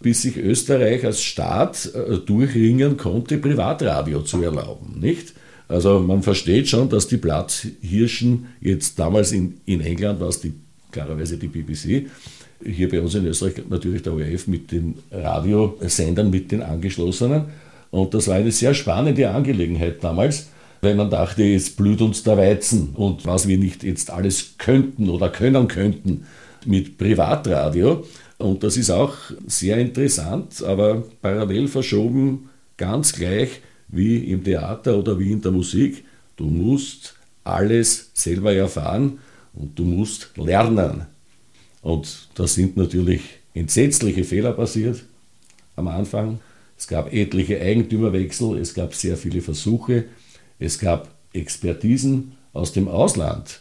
bis 0.00 0.22
sich 0.22 0.36
Österreich 0.36 1.04
als 1.04 1.20
Staat 1.20 1.92
äh, 1.92 2.18
durchringen 2.18 2.96
konnte, 2.96 3.38
Privatradio 3.38 4.22
zu 4.22 4.40
erlauben. 4.40 5.00
Nicht? 5.00 5.32
Also 5.66 5.98
man 5.98 6.22
versteht 6.22 6.68
schon, 6.68 6.88
dass 6.88 7.08
die 7.08 7.16
Platzhirschen 7.16 8.46
jetzt 8.60 9.00
damals 9.00 9.32
in, 9.32 9.54
in 9.66 9.80
England 9.80 10.20
war 10.20 10.28
es 10.28 10.40
die, 10.40 10.54
klarerweise 10.92 11.38
die 11.38 11.48
BBC, 11.48 12.06
hier 12.64 12.88
bei 12.88 13.00
uns 13.00 13.16
in 13.16 13.26
Österreich 13.26 13.54
natürlich 13.68 14.02
der 14.02 14.12
ORF 14.12 14.46
mit 14.46 14.70
den 14.70 14.94
Radiosendern, 15.10 16.30
mit 16.30 16.52
den 16.52 16.62
angeschlossenen. 16.62 17.46
Und 17.92 18.14
das 18.14 18.26
war 18.26 18.36
eine 18.36 18.50
sehr 18.50 18.72
spannende 18.72 19.30
Angelegenheit 19.30 20.02
damals, 20.02 20.48
weil 20.80 20.94
man 20.94 21.10
dachte, 21.10 21.44
jetzt 21.44 21.76
blüht 21.76 22.00
uns 22.00 22.22
der 22.22 22.38
Weizen 22.38 22.88
und 22.94 23.26
was 23.26 23.46
wir 23.46 23.58
nicht 23.58 23.84
jetzt 23.84 24.10
alles 24.10 24.54
könnten 24.56 25.10
oder 25.10 25.28
können 25.28 25.68
könnten 25.68 26.26
mit 26.64 26.96
Privatradio. 26.96 28.04
Und 28.38 28.62
das 28.62 28.78
ist 28.78 28.90
auch 28.90 29.14
sehr 29.46 29.76
interessant, 29.76 30.64
aber 30.64 31.04
parallel 31.20 31.68
verschoben, 31.68 32.48
ganz 32.78 33.12
gleich 33.12 33.60
wie 33.88 34.24
im 34.32 34.42
Theater 34.42 34.96
oder 34.96 35.18
wie 35.18 35.30
in 35.30 35.42
der 35.42 35.52
Musik. 35.52 36.02
Du 36.36 36.46
musst 36.46 37.14
alles 37.44 38.10
selber 38.14 38.54
erfahren 38.54 39.18
und 39.52 39.78
du 39.78 39.84
musst 39.84 40.30
lernen. 40.36 41.06
Und 41.82 42.28
da 42.34 42.46
sind 42.46 42.78
natürlich 42.78 43.20
entsetzliche 43.52 44.24
Fehler 44.24 44.52
passiert 44.52 45.04
am 45.76 45.88
Anfang. 45.88 46.40
Es 46.82 46.88
gab 46.88 47.12
etliche 47.12 47.60
Eigentümerwechsel, 47.60 48.58
es 48.58 48.74
gab 48.74 48.92
sehr 48.92 49.16
viele 49.16 49.40
Versuche, 49.40 50.06
es 50.58 50.80
gab 50.80 51.14
Expertisen 51.32 52.32
aus 52.52 52.72
dem 52.72 52.88
Ausland, 52.88 53.60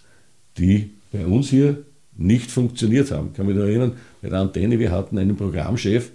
die 0.58 0.90
bei 1.12 1.28
uns 1.28 1.52
hier 1.52 1.84
nicht 2.18 2.50
funktioniert 2.50 3.12
haben. 3.12 3.28
Ich 3.28 3.38
kann 3.38 3.46
mich 3.46 3.56
noch 3.56 3.66
erinnern, 3.66 3.92
bei 4.24 4.30
der 4.30 4.40
Antenne, 4.40 4.80
wir 4.80 4.90
hatten 4.90 5.20
einen 5.20 5.38
Programmchef, 5.38 6.10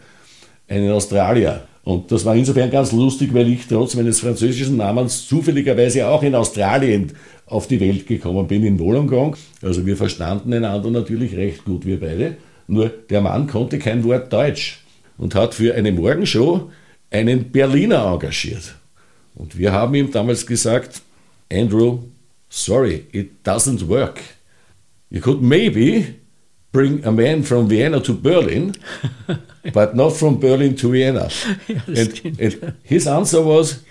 einen 0.67 0.91
Australier. 0.91 1.69
Und 1.85 2.11
das 2.11 2.25
war 2.25 2.35
insofern 2.35 2.73
ganz 2.73 2.91
lustig, 2.91 3.33
weil 3.33 3.53
ich 3.53 3.69
trotz 3.69 3.95
meines 3.95 4.19
französischen 4.19 4.77
Namens 4.77 5.29
zufälligerweise 5.29 6.09
auch 6.09 6.25
in 6.25 6.35
Australien 6.35 7.13
auf 7.47 7.69
die 7.69 7.79
Welt 7.79 8.09
gekommen 8.09 8.49
bin, 8.49 8.65
in 8.65 8.81
Wollongong. 8.81 9.37
Also 9.63 9.87
wir 9.87 9.97
verstanden 9.97 10.53
einander 10.53 10.91
natürlich 10.91 11.37
recht 11.37 11.65
gut, 11.67 11.87
wir 11.87 12.01
beide. 12.01 12.37
Nur 12.67 12.89
der 12.89 13.21
Mann 13.21 13.47
konnte 13.47 13.79
kein 13.79 14.03
Wort 14.03 14.33
Deutsch 14.33 14.81
und 15.19 15.37
hat 15.37 15.55
für 15.55 15.73
eine 15.77 15.93
Morgenshow 15.93 16.69
einen 17.11 17.51
Berliner 17.51 18.05
engagiert. 18.05 18.75
Und 19.35 19.59
wir 19.59 19.73
haben 19.73 19.95
ihm 19.95 20.11
damals 20.11 20.47
gesagt, 20.47 21.03
Andrew, 21.51 21.99
sorry, 22.49 23.07
it 23.13 23.45
doesn't 23.45 23.87
work. 23.87 24.21
You 25.11 25.21
could 25.21 25.43
maybe 25.43 26.17
bring 26.73 27.05
a 27.05 27.13
man 27.13 27.43
from 27.43 27.69
Vienna 27.69 28.01
to 28.01 28.13
Berlin, 28.15 28.75
but 29.73 29.95
not 29.95 30.13
from 30.13 30.39
Berlin 30.39 30.77
to 30.77 30.91
Vienna. 30.91 31.29
Ja, 31.69 31.81
and, 31.87 32.41
and 32.41 32.75
his 32.83 33.07
answer 33.07 33.43
was, 33.43 33.83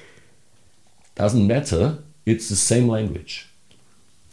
doesn't 1.16 1.48
matter, 1.48 2.00
it's 2.26 2.50
the 2.50 2.56
same 2.56 2.88
language. 2.88 3.48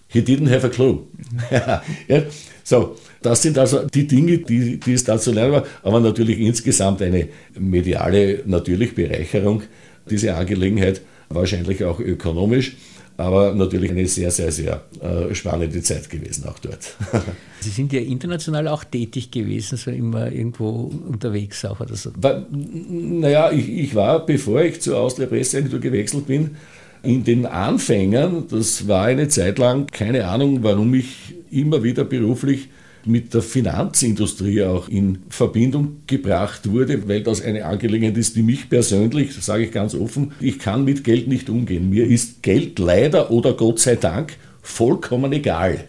He 0.08 0.20
didn't 0.20 0.48
have 0.48 0.64
a 0.64 0.68
clue. 0.68 1.06
so, 2.64 2.96
das 3.22 3.42
sind 3.42 3.58
also 3.58 3.86
die 3.86 4.06
Dinge, 4.06 4.38
die, 4.38 4.78
die 4.78 4.92
es 4.92 5.04
da 5.04 5.18
zu 5.18 5.32
lernen 5.32 5.52
war, 5.52 5.66
aber 5.82 6.00
natürlich 6.00 6.38
insgesamt 6.38 7.02
eine 7.02 7.28
mediale, 7.58 8.42
natürlich 8.46 8.94
Bereicherung, 8.94 9.62
diese 10.08 10.34
Angelegenheit, 10.34 11.00
wahrscheinlich 11.28 11.84
auch 11.84 12.00
ökonomisch, 12.00 12.76
aber 13.16 13.54
natürlich 13.54 13.90
eine 13.90 14.06
sehr, 14.06 14.30
sehr, 14.30 14.50
sehr 14.50 14.82
äh, 15.00 15.34
spannende 15.34 15.82
Zeit 15.82 16.08
gewesen 16.08 16.46
auch 16.48 16.58
dort. 16.58 16.96
Sie 17.60 17.70
sind 17.70 17.92
ja 17.92 18.00
international 18.00 18.68
auch 18.68 18.84
tätig 18.84 19.30
gewesen, 19.30 19.76
so 19.76 19.90
immer 19.90 20.32
irgendwo 20.32 20.92
unterwegs 21.08 21.64
auch 21.64 21.80
oder 21.80 21.94
so. 21.94 22.10
naja, 22.50 23.52
ich, 23.52 23.68
ich 23.68 23.94
war, 23.94 24.24
bevor 24.26 24.62
ich 24.62 24.80
zur 24.80 24.98
Austria 24.98 25.26
Presseagentur 25.26 25.80
gewechselt 25.80 26.26
bin, 26.26 26.56
in 27.02 27.24
den 27.24 27.46
Anfängen, 27.46 28.46
das 28.48 28.86
war 28.86 29.06
eine 29.06 29.28
Zeit 29.28 29.58
lang, 29.58 29.86
keine 29.86 30.26
Ahnung, 30.28 30.62
warum 30.62 30.94
ich 30.94 31.34
immer 31.50 31.82
wieder 31.82 32.04
beruflich 32.04 32.68
mit 33.04 33.34
der 33.34 33.42
Finanzindustrie 33.42 34.62
auch 34.62 34.88
in 34.88 35.18
Verbindung 35.28 36.02
gebracht 36.06 36.70
wurde, 36.70 37.08
weil 37.08 37.22
das 37.22 37.42
eine 37.42 37.64
Angelegenheit 37.64 38.16
ist, 38.16 38.36
die 38.36 38.42
mich 38.42 38.68
persönlich, 38.68 39.34
sage 39.34 39.64
ich 39.64 39.72
ganz 39.72 39.94
offen, 39.94 40.32
ich 40.40 40.58
kann 40.58 40.84
mit 40.84 41.04
Geld 41.04 41.28
nicht 41.28 41.50
umgehen. 41.50 41.90
Mir 41.90 42.06
ist 42.06 42.42
Geld 42.42 42.78
leider 42.78 43.30
oder 43.30 43.54
Gott 43.54 43.78
sei 43.80 43.96
Dank 43.96 44.36
vollkommen 44.62 45.32
egal. 45.32 45.84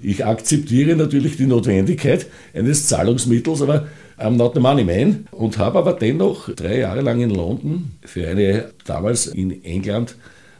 Ich 0.00 0.24
akzeptiere 0.24 0.96
natürlich 0.96 1.36
die 1.36 1.46
Notwendigkeit 1.46 2.26
eines 2.54 2.88
Zahlungsmittels, 2.88 3.62
aber 3.62 3.86
I'm 4.18 4.36
not 4.36 4.54
the 4.54 4.60
money 4.60 4.84
man 4.84 5.26
und 5.30 5.58
habe 5.58 5.78
aber 5.78 5.94
dennoch 5.94 6.52
drei 6.54 6.80
Jahre 6.80 7.00
lang 7.00 7.20
in 7.20 7.30
London 7.30 7.92
für 8.04 8.28
eine 8.28 8.70
damals 8.84 9.26
in 9.26 9.64
England 9.64 10.16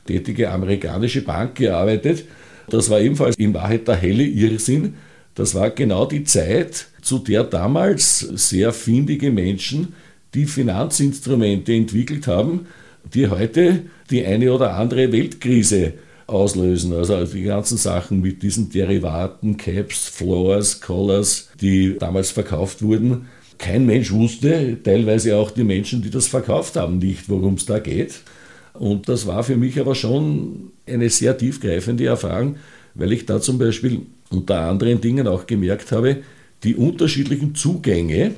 tätige 0.06 0.50
amerikanische 0.50 1.22
Bank 1.22 1.56
gearbeitet. 1.56 2.24
Das 2.68 2.88
war 2.90 3.00
ebenfalls 3.00 3.36
in 3.36 3.52
Wahrheit 3.54 3.86
der 3.86 3.96
helle 3.96 4.24
Irrsinn, 4.24 4.94
das 5.34 5.54
war 5.54 5.70
genau 5.70 6.06
die 6.06 6.24
Zeit, 6.24 6.86
zu 7.00 7.18
der 7.18 7.44
damals 7.44 8.20
sehr 8.20 8.72
findige 8.72 9.30
Menschen 9.30 9.94
die 10.34 10.46
Finanzinstrumente 10.46 11.72
entwickelt 11.72 12.26
haben, 12.26 12.66
die 13.12 13.28
heute 13.28 13.82
die 14.10 14.24
eine 14.24 14.52
oder 14.52 14.76
andere 14.76 15.12
Weltkrise 15.12 15.94
auslösen. 16.26 16.92
Also 16.92 17.24
die 17.24 17.42
ganzen 17.42 17.76
Sachen 17.76 18.20
mit 18.20 18.42
diesen 18.42 18.70
Derivaten, 18.70 19.56
Caps, 19.56 20.08
Floors, 20.08 20.80
Collars, 20.80 21.50
die 21.60 21.96
damals 21.98 22.30
verkauft 22.30 22.82
wurden. 22.82 23.26
Kein 23.58 23.86
Mensch 23.86 24.12
wusste, 24.12 24.78
teilweise 24.82 25.36
auch 25.36 25.50
die 25.50 25.64
Menschen, 25.64 26.02
die 26.02 26.10
das 26.10 26.26
verkauft 26.26 26.76
haben, 26.76 26.98
nicht, 26.98 27.28
worum 27.28 27.54
es 27.54 27.66
da 27.66 27.78
geht. 27.78 28.20
Und 28.72 29.08
das 29.08 29.26
war 29.26 29.44
für 29.44 29.56
mich 29.56 29.78
aber 29.78 29.94
schon 29.94 30.72
eine 30.86 31.10
sehr 31.10 31.36
tiefgreifende 31.36 32.06
Erfahrung, 32.06 32.56
weil 32.94 33.12
ich 33.12 33.26
da 33.26 33.40
zum 33.40 33.58
Beispiel 33.58 34.02
unter 34.32 34.60
anderen 34.60 35.00
Dingen 35.00 35.26
auch 35.26 35.46
gemerkt 35.46 35.92
habe, 35.92 36.22
die 36.64 36.74
unterschiedlichen 36.74 37.54
Zugänge, 37.54 38.32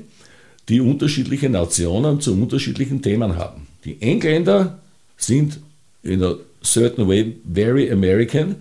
die 0.69 0.81
unterschiedliche 0.81 1.51
Nationen 1.51 2.21
zu 2.21 2.33
unterschiedlichen 2.33 3.03
Themen 3.03 3.37
haben. 3.37 3.67
Die 3.85 4.01
Engländer 4.01 4.79
sind 5.17 5.61
in 6.03 6.23
a 6.23 6.35
certain 6.63 7.07
way 7.07 7.37
very 7.53 7.91
American. 7.91 8.57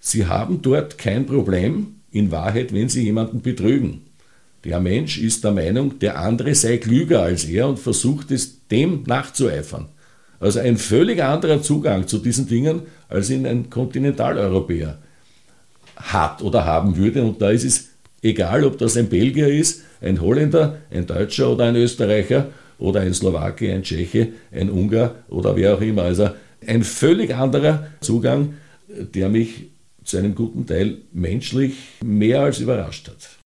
Sie 0.00 0.26
haben 0.26 0.60
dort 0.62 0.98
kein 0.98 1.26
Problem, 1.26 1.94
in 2.14 2.30
Wahrheit, 2.30 2.72
wenn 2.72 2.88
sie 2.88 3.02
jemanden 3.02 3.42
betrügen. 3.42 4.02
Der 4.64 4.80
Mensch 4.80 5.18
ist 5.18 5.44
der 5.44 5.52
Meinung, 5.52 5.98
der 5.98 6.18
andere 6.18 6.54
sei 6.54 6.78
klüger 6.78 7.22
als 7.22 7.44
er 7.44 7.68
und 7.68 7.78
versucht 7.78 8.30
es 8.30 8.66
dem 8.68 9.02
nachzueifern. 9.06 9.88
Also 10.40 10.60
ein 10.60 10.78
völlig 10.78 11.22
anderer 11.22 11.60
Zugang 11.60 12.06
zu 12.06 12.18
diesen 12.18 12.46
Dingen 12.46 12.82
als 13.08 13.30
in 13.30 13.46
ein 13.46 13.68
Kontinentaleuropäer 13.68 14.98
hat 15.96 16.42
oder 16.42 16.64
haben 16.64 16.96
würde. 16.96 17.22
Und 17.22 17.40
da 17.40 17.50
ist 17.50 17.64
es 17.64 17.90
egal, 18.22 18.64
ob 18.64 18.78
das 18.78 18.96
ein 18.96 19.08
Belgier 19.08 19.48
ist, 19.48 19.82
ein 20.00 20.20
Holländer, 20.20 20.78
ein 20.90 21.06
Deutscher 21.06 21.50
oder 21.50 21.64
ein 21.64 21.76
Österreicher 21.76 22.48
oder 22.78 23.00
ein 23.00 23.14
Slowake, 23.14 23.72
ein 23.72 23.82
Tscheche, 23.82 24.28
ein 24.52 24.70
Ungar 24.70 25.16
oder 25.28 25.56
wer 25.56 25.74
auch 25.74 25.80
immer. 25.80 26.02
Also 26.02 26.30
ein 26.66 26.82
völlig 26.82 27.34
anderer 27.34 27.88
Zugang, 28.00 28.54
der 28.88 29.28
mich 29.28 29.68
zu 30.04 30.18
einem 30.18 30.34
guten 30.34 30.66
Teil 30.66 30.98
menschlich 31.12 31.74
mehr 32.02 32.40
als 32.40 32.60
überrascht 32.60 33.08
hat. 33.08 33.43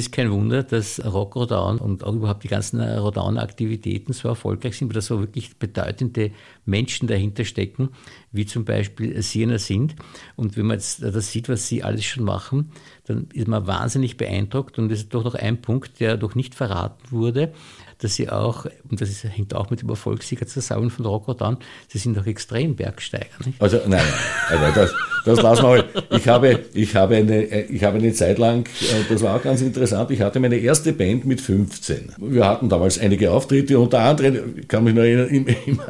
Ist 0.00 0.12
kein 0.12 0.30
Wunder, 0.30 0.62
dass 0.62 1.04
Rock 1.04 1.36
Rodown 1.36 1.78
und 1.78 2.04
auch 2.04 2.14
überhaupt 2.14 2.42
die 2.44 2.48
ganzen 2.48 2.80
Rodown-Aktivitäten 2.80 4.12
so 4.12 4.28
erfolgreich 4.28 4.76
sind, 4.76 4.88
weil 4.88 4.94
da 4.94 5.00
so 5.00 5.20
wirklich 5.20 5.56
bedeutende 5.58 6.32
Menschen 6.64 7.06
dahinter 7.06 7.44
stecken, 7.44 7.90
wie 8.32 8.46
zum 8.46 8.64
Beispiel 8.64 9.20
Siena 9.22 9.58
sind. 9.58 9.96
Und 10.36 10.56
wenn 10.56 10.66
man 10.66 10.78
jetzt 10.78 11.02
das 11.02 11.30
sieht, 11.30 11.48
was 11.48 11.68
sie 11.68 11.82
alles 11.82 12.04
schon 12.04 12.24
machen, 12.24 12.72
dann 13.04 13.28
ist 13.32 13.48
man 13.48 13.66
wahnsinnig 13.66 14.16
beeindruckt. 14.16 14.78
Und 14.78 14.90
es 14.90 15.00
ist 15.00 15.14
doch 15.14 15.24
noch 15.24 15.34
ein 15.34 15.62
Punkt, 15.62 16.00
der 16.00 16.16
doch 16.16 16.34
nicht 16.34 16.54
verraten 16.54 17.10
wurde 17.10 17.52
dass 18.00 18.14
sie 18.14 18.28
auch, 18.28 18.66
und 18.90 19.00
das 19.00 19.24
hängt 19.24 19.54
auch 19.54 19.70
mit 19.70 19.82
dem 19.82 19.88
Erfolgssieger 19.88 20.46
zusammen 20.46 20.90
von 20.90 21.06
Rockodan, 21.06 21.58
sie 21.88 21.98
sind 21.98 22.16
doch 22.16 22.26
extrem 22.26 22.74
Bergsteiger. 22.74 23.26
Nicht? 23.44 23.60
Also 23.60 23.80
nein, 23.86 24.02
also 24.48 24.64
das, 24.74 24.94
das 25.24 25.42
lassen 25.42 25.62
wir 25.62 25.68
halt. 25.68 25.86
Ich 26.10 26.28
habe, 26.28 26.60
ich, 26.72 26.96
habe 26.96 27.16
eine, 27.16 27.44
ich 27.44 27.84
habe 27.84 27.98
eine 27.98 28.12
Zeit 28.12 28.38
lang, 28.38 28.68
das 29.08 29.22
war 29.22 29.36
auch 29.36 29.42
ganz 29.42 29.60
interessant, 29.60 30.10
ich 30.10 30.20
hatte 30.20 30.40
meine 30.40 30.56
erste 30.56 30.92
Band 30.92 31.24
mit 31.24 31.40
15. 31.40 32.12
Wir 32.18 32.46
hatten 32.46 32.68
damals 32.68 32.98
einige 32.98 33.30
Auftritte, 33.30 33.78
unter 33.78 34.00
anderem, 34.00 34.66
kann 34.66 34.84
mich 34.84 34.94
noch 34.94 35.02
erinnern, 35.02 35.28
im, 35.28 35.46
im, 35.46 35.80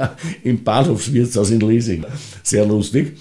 im 0.42 0.64
Bahnhofswirtshaus 0.64 1.50
in 1.50 1.60
Liesing. 1.60 2.04
Sehr 2.42 2.66
lustig. 2.66 3.16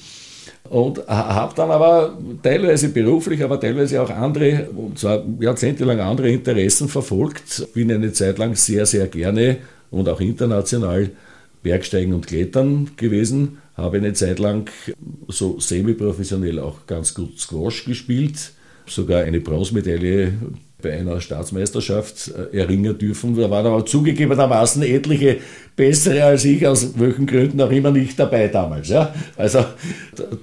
Und 0.64 1.08
habe 1.08 1.56
dann 1.56 1.72
aber 1.72 2.18
teilweise 2.44 2.90
beruflich, 2.90 3.44
aber 3.44 3.60
teilweise 3.60 4.02
auch 4.02 4.10
andere, 4.10 4.70
und 4.76 5.00
zwar 5.00 5.24
jahrzehntelang 5.40 6.00
andere 6.00 6.30
Interessen 6.30 6.88
verfolgt. 6.88 7.68
Bin 7.74 7.92
eine 7.92 8.14
Zeit 8.14 8.38
lang 8.38 8.56
sehr, 8.56 8.86
sehr 8.86 9.08
gerne 9.08 9.58
und 9.90 10.08
auch 10.08 10.22
international 10.22 11.10
Bergsteigen 11.64 12.14
und 12.14 12.28
Klettern 12.28 12.92
gewesen. 12.98 13.58
Habe 13.76 13.98
eine 13.98 14.14
Zeit 14.14 14.40
lang 14.40 14.70
so 15.28 15.60
semi-professionell 15.60 16.60
auch 16.60 16.86
ganz 16.86 17.14
gut 17.14 17.40
Squash 17.40 17.86
gespielt. 17.86 18.52
Sogar 18.86 19.24
eine 19.24 19.40
Bronzemedaille 19.40 20.34
bei 20.82 20.98
einer 20.98 21.20
Staatsmeisterschaft 21.22 22.32
äh, 22.54 22.58
erringen 22.58 22.98
dürfen. 22.98 23.36
Da 23.36 23.50
waren 23.50 23.66
aber 23.66 23.86
zugegebenermaßen 23.86 24.82
etliche 24.84 25.38
bessere 25.76 26.24
als 26.24 26.46
ich, 26.46 26.66
aus 26.68 27.00
welchen 27.00 27.26
Gründen 27.26 27.62
auch 27.62 27.72
immer 27.72 27.92
nicht 27.92 28.20
dabei 28.20 28.48
damals. 28.48 28.90
Ja? 28.90 29.14
Also 29.38 29.66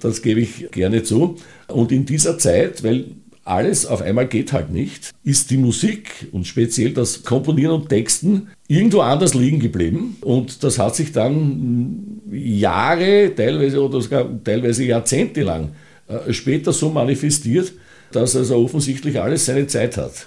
das 0.01 0.23
gebe 0.23 0.41
ich 0.41 0.71
gerne 0.71 1.03
zu. 1.03 1.37
Und 1.69 1.93
in 1.93 2.07
dieser 2.07 2.39
Zeit, 2.39 2.83
weil 2.83 3.07
alles 3.47 3.87
auf 3.87 4.03
einmal 4.03 4.27
geht 4.27 4.53
halt 4.53 4.71
nicht, 4.71 5.11
ist 5.23 5.51
die 5.51 5.57
Musik 5.57 6.29
und 6.33 6.47
speziell 6.47 6.93
das 6.93 7.23
Komponieren 7.23 7.73
und 7.73 7.89
Texten 7.89 8.49
irgendwo 8.67 9.01
anders 9.01 9.35
liegen 9.35 9.61
geblieben. 9.61 10.17
Und 10.21 10.65
das 10.65 10.79
hat 10.79 10.97
sich 10.97 11.13
dann 11.13 12.23
Jahre, 12.31 13.33
teilweise 13.35 13.83
oder 13.83 14.01
sogar 14.01 14.29
teilweise 14.43 14.85
Jahrzehnte 14.85 15.43
lang 15.43 15.71
äh, 16.09 16.33
später 16.33 16.73
so 16.73 16.91
manifestiert, 16.91 17.73
dass 18.13 18.37
also 18.37 18.57
offensichtlich 18.57 19.21
alles 19.21 19.47
seine 19.47 19.67
Zeit 19.67 19.97
hat. 19.97 20.27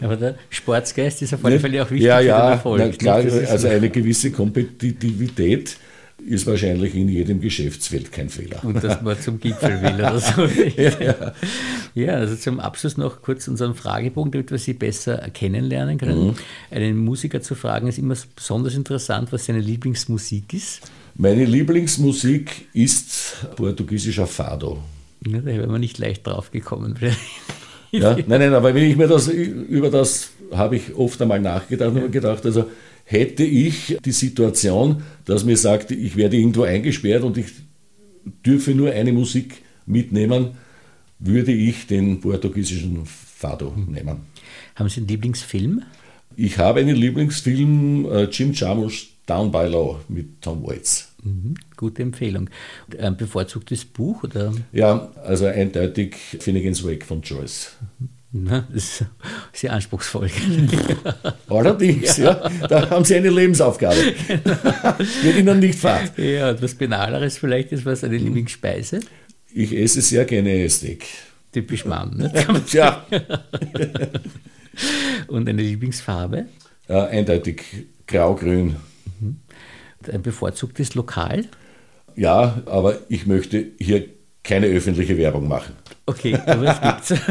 Aber 0.00 0.16
der 0.16 0.34
Sportsgeist 0.50 1.22
ist 1.22 1.34
auf 1.34 1.44
alle 1.44 1.58
Fälle 1.58 1.82
auch 1.82 1.90
wichtig 1.90 2.06
ja, 2.06 2.20
ja, 2.20 2.36
für 2.36 2.42
den 2.42 2.52
Erfolg. 2.52 2.80
Na, 2.80 2.88
klar, 2.90 3.50
also 3.50 3.68
eine 3.68 3.90
gewisse 3.90 4.30
Kompetitivität 4.30 5.76
ist 6.26 6.46
wahrscheinlich 6.46 6.94
in 6.94 7.08
jedem 7.08 7.40
Geschäftsfeld 7.40 8.12
kein 8.12 8.28
Fehler. 8.28 8.64
Und 8.64 8.82
dass 8.82 9.02
man 9.02 9.20
zum 9.20 9.40
Gipfel 9.40 9.82
will 9.82 9.94
oder 9.94 10.20
so. 10.20 10.44
ja. 10.76 11.32
ja, 11.94 12.14
also 12.14 12.36
zum 12.36 12.60
Abschluss 12.60 12.96
noch 12.96 13.22
kurz 13.22 13.48
unseren 13.48 13.74
Fragebogen, 13.74 14.30
damit 14.30 14.50
wir 14.50 14.58
Sie 14.58 14.74
besser 14.74 15.18
kennenlernen 15.32 15.98
können. 15.98 16.28
Mhm. 16.28 16.34
Einen 16.70 16.98
Musiker 16.98 17.40
zu 17.40 17.54
fragen 17.54 17.88
ist 17.88 17.98
immer 17.98 18.14
besonders 18.36 18.74
interessant, 18.74 19.32
was 19.32 19.46
seine 19.46 19.60
Lieblingsmusik 19.60 20.54
ist. 20.54 20.82
Meine 21.14 21.44
Lieblingsmusik 21.44 22.68
ist 22.72 23.46
portugiesischer 23.56 24.26
Fado. 24.26 24.78
Ja, 25.26 25.38
da 25.38 25.46
wäre 25.46 25.66
man 25.66 25.80
nicht 25.80 25.98
leicht 25.98 26.26
drauf 26.26 26.50
gekommen. 26.50 26.98
ja, 27.90 28.16
nein, 28.26 28.40
nein, 28.40 28.54
aber 28.54 28.74
wenn 28.74 28.84
ich 28.84 28.96
mir 28.96 29.08
das, 29.08 29.28
über 29.28 29.90
das 29.90 30.30
habe 30.52 30.76
ich 30.76 30.94
oft 30.94 31.20
einmal 31.22 31.40
nachgedacht 31.40 31.94
und 31.94 32.10
gedacht, 32.12 32.44
also 32.44 32.70
hätte 33.04 33.44
ich 33.44 33.98
die 34.04 34.12
Situation, 34.12 35.02
dass 35.24 35.44
mir 35.44 35.56
sagt, 35.56 35.90
ich 35.90 36.16
werde 36.16 36.36
irgendwo 36.36 36.62
eingesperrt 36.62 37.22
und 37.22 37.36
ich 37.38 37.46
dürfe 38.44 38.72
nur 38.72 38.92
eine 38.92 39.12
Musik 39.12 39.62
mitnehmen, 39.86 40.52
würde 41.18 41.52
ich 41.52 41.86
den 41.86 42.20
portugiesischen 42.20 43.04
Fado 43.06 43.72
nehmen. 43.76 44.20
Haben 44.74 44.88
Sie 44.88 45.00
einen 45.00 45.08
Lieblingsfilm? 45.08 45.82
Ich 46.36 46.58
habe 46.58 46.80
einen 46.80 46.96
Lieblingsfilm, 46.96 48.06
äh, 48.06 48.24
Jim 48.24 48.52
Jarmusch 48.52 49.11
Down 49.26 49.50
by 49.50 49.66
Law 49.66 50.00
mit 50.08 50.40
Tom 50.40 50.66
Waits. 50.66 51.12
Mhm, 51.22 51.54
gute 51.76 52.02
Empfehlung. 52.02 52.50
Ein 52.98 53.16
bevorzugtes 53.16 53.84
Buch? 53.84 54.24
Oder? 54.24 54.52
Ja, 54.72 55.12
also 55.24 55.46
eindeutig 55.46 56.16
Finnegan's 56.40 56.84
Wake 56.84 57.04
von 57.04 57.22
Joyce. 57.22 57.76
Mhm. 57.98 58.08
Na, 58.34 58.66
das 58.72 58.84
ist 58.84 59.04
sehr 59.52 59.72
anspruchsvoll. 59.74 60.30
Allerdings, 61.48 62.16
ja. 62.16 62.50
ja. 62.60 62.66
Da 62.66 62.88
haben 62.88 63.04
Sie 63.04 63.14
eine 63.14 63.28
Lebensaufgabe. 63.28 63.96
Wird 65.22 65.36
Ihnen 65.36 65.60
nicht 65.60 65.78
fad. 65.78 66.16
Ja, 66.18 66.50
etwas 66.50 66.74
Banaleres 66.74 67.36
vielleicht 67.36 67.72
ist 67.72 67.84
was 67.84 68.02
eine 68.04 68.16
Lieblingsspeise? 68.16 69.00
Ich 69.52 69.76
esse 69.76 70.00
sehr 70.00 70.24
gerne 70.24 70.68
Steak. 70.70 71.04
Typisch 71.52 71.84
Mann, 71.84 72.16
ne? 72.16 72.32
ja. 72.72 73.04
Und 75.28 75.46
eine 75.46 75.60
Lieblingsfarbe? 75.60 76.46
Ja, 76.88 77.04
eindeutig 77.08 77.62
grau-grün. 78.06 78.76
Ein 80.10 80.22
bevorzugtes 80.22 80.94
Lokal? 80.94 81.46
Ja, 82.16 82.62
aber 82.66 82.98
ich 83.08 83.26
möchte 83.26 83.66
hier 83.78 84.06
keine 84.42 84.66
öffentliche 84.66 85.16
Werbung 85.16 85.48
machen. 85.48 85.74
Okay, 86.04 86.34
aber 86.34 86.64
es 86.64 86.80
gibt's. 86.80 87.22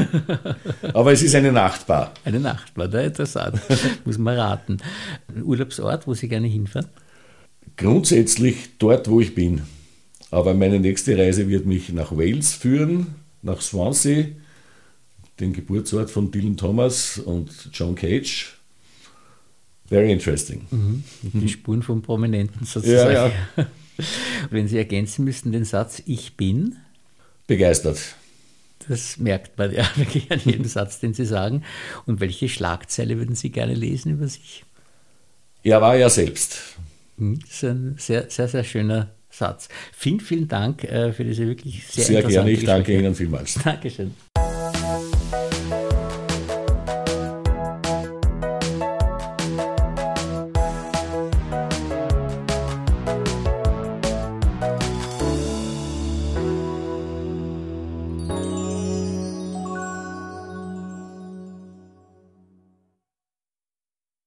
aber 0.94 1.12
es 1.12 1.22
ist 1.22 1.36
eine 1.36 1.52
Nachtbar. 1.52 2.14
Eine 2.24 2.40
Nachtbar, 2.40 2.88
da 2.88 3.02
interessant. 3.02 3.60
Muss 4.06 4.18
man 4.18 4.38
raten. 4.38 4.78
Ein 5.28 5.44
Urlaubsort, 5.44 6.08
wo 6.08 6.14
Sie 6.14 6.30
gerne 6.30 6.48
hinfahren? 6.48 6.88
Grundsätzlich 7.76 8.78
dort, 8.80 9.10
wo 9.10 9.20
ich 9.20 9.36
bin. 9.36 9.64
Aber 10.30 10.54
meine 10.54 10.80
nächste 10.80 11.18
Reise 11.18 11.50
wird 11.50 11.66
mich 11.66 11.92
nach 11.92 12.14
Wales 12.14 12.54
führen, 12.54 13.16
nach 13.42 13.60
Swansea, 13.60 14.28
den 15.42 15.52
Geburtsort 15.52 16.10
von 16.10 16.32
Dylan 16.32 16.56
Thomas 16.56 17.18
und 17.18 17.70
John 17.74 17.96
Cage. 17.96 18.58
Very 19.92 20.10
interesting. 20.10 20.66
Mhm. 20.72 21.04
Die 21.22 21.50
Spuren 21.50 21.84
von 21.84 22.02
Prominenten 22.02 22.66
sozusagen. 22.66 23.14
Ja, 23.14 23.32
ja. 23.58 23.68
Wenn 24.50 24.70
Sie 24.70 24.78
ergänzen 24.78 25.26
müssten 25.26 25.52
den 25.52 25.66
Satz 25.66 26.02
Ich 26.06 26.38
bin. 26.38 26.78
Begeistert. 27.46 28.00
Das 28.88 29.18
merkt 29.18 29.58
man 29.58 29.74
ja 29.74 29.86
wirklich 29.98 30.32
an 30.32 30.40
jedem 30.46 30.64
Satz, 30.64 31.02
den 31.02 31.14
Sie 31.14 31.26
sagen. 31.26 31.64
Und 32.06 32.22
welche 32.22 32.48
Schlagzeile 32.48 33.18
würden 33.18 33.36
Sie 33.36 33.50
gerne 33.50 33.74
lesen 33.74 34.14
über 34.14 34.30
sich? 34.30 34.64
Er 35.62 35.82
war 35.82 35.98
ja 35.98 36.10
selbst. 36.10 36.78
Mhm, 37.18 37.40
das 37.42 37.52
ist 37.52 37.64
ein 37.66 37.96
sehr, 37.98 38.30
sehr, 38.30 38.48
sehr 38.48 38.64
schöner 38.64 39.12
Satz. 39.30 39.68
Vielen, 39.92 40.22
vielen 40.22 40.48
Dank 40.48 40.86
äh, 40.86 41.12
für 41.12 41.26
diese 41.26 41.46
wirklich 41.48 41.86
sehr 41.86 42.06
Sehr 42.06 42.24
gerne, 42.24 42.50
ich 42.50 42.64
danke 42.64 42.98
Ihnen 42.98 43.14
vielmals. 43.14 43.56
Dankeschön. 43.64 44.14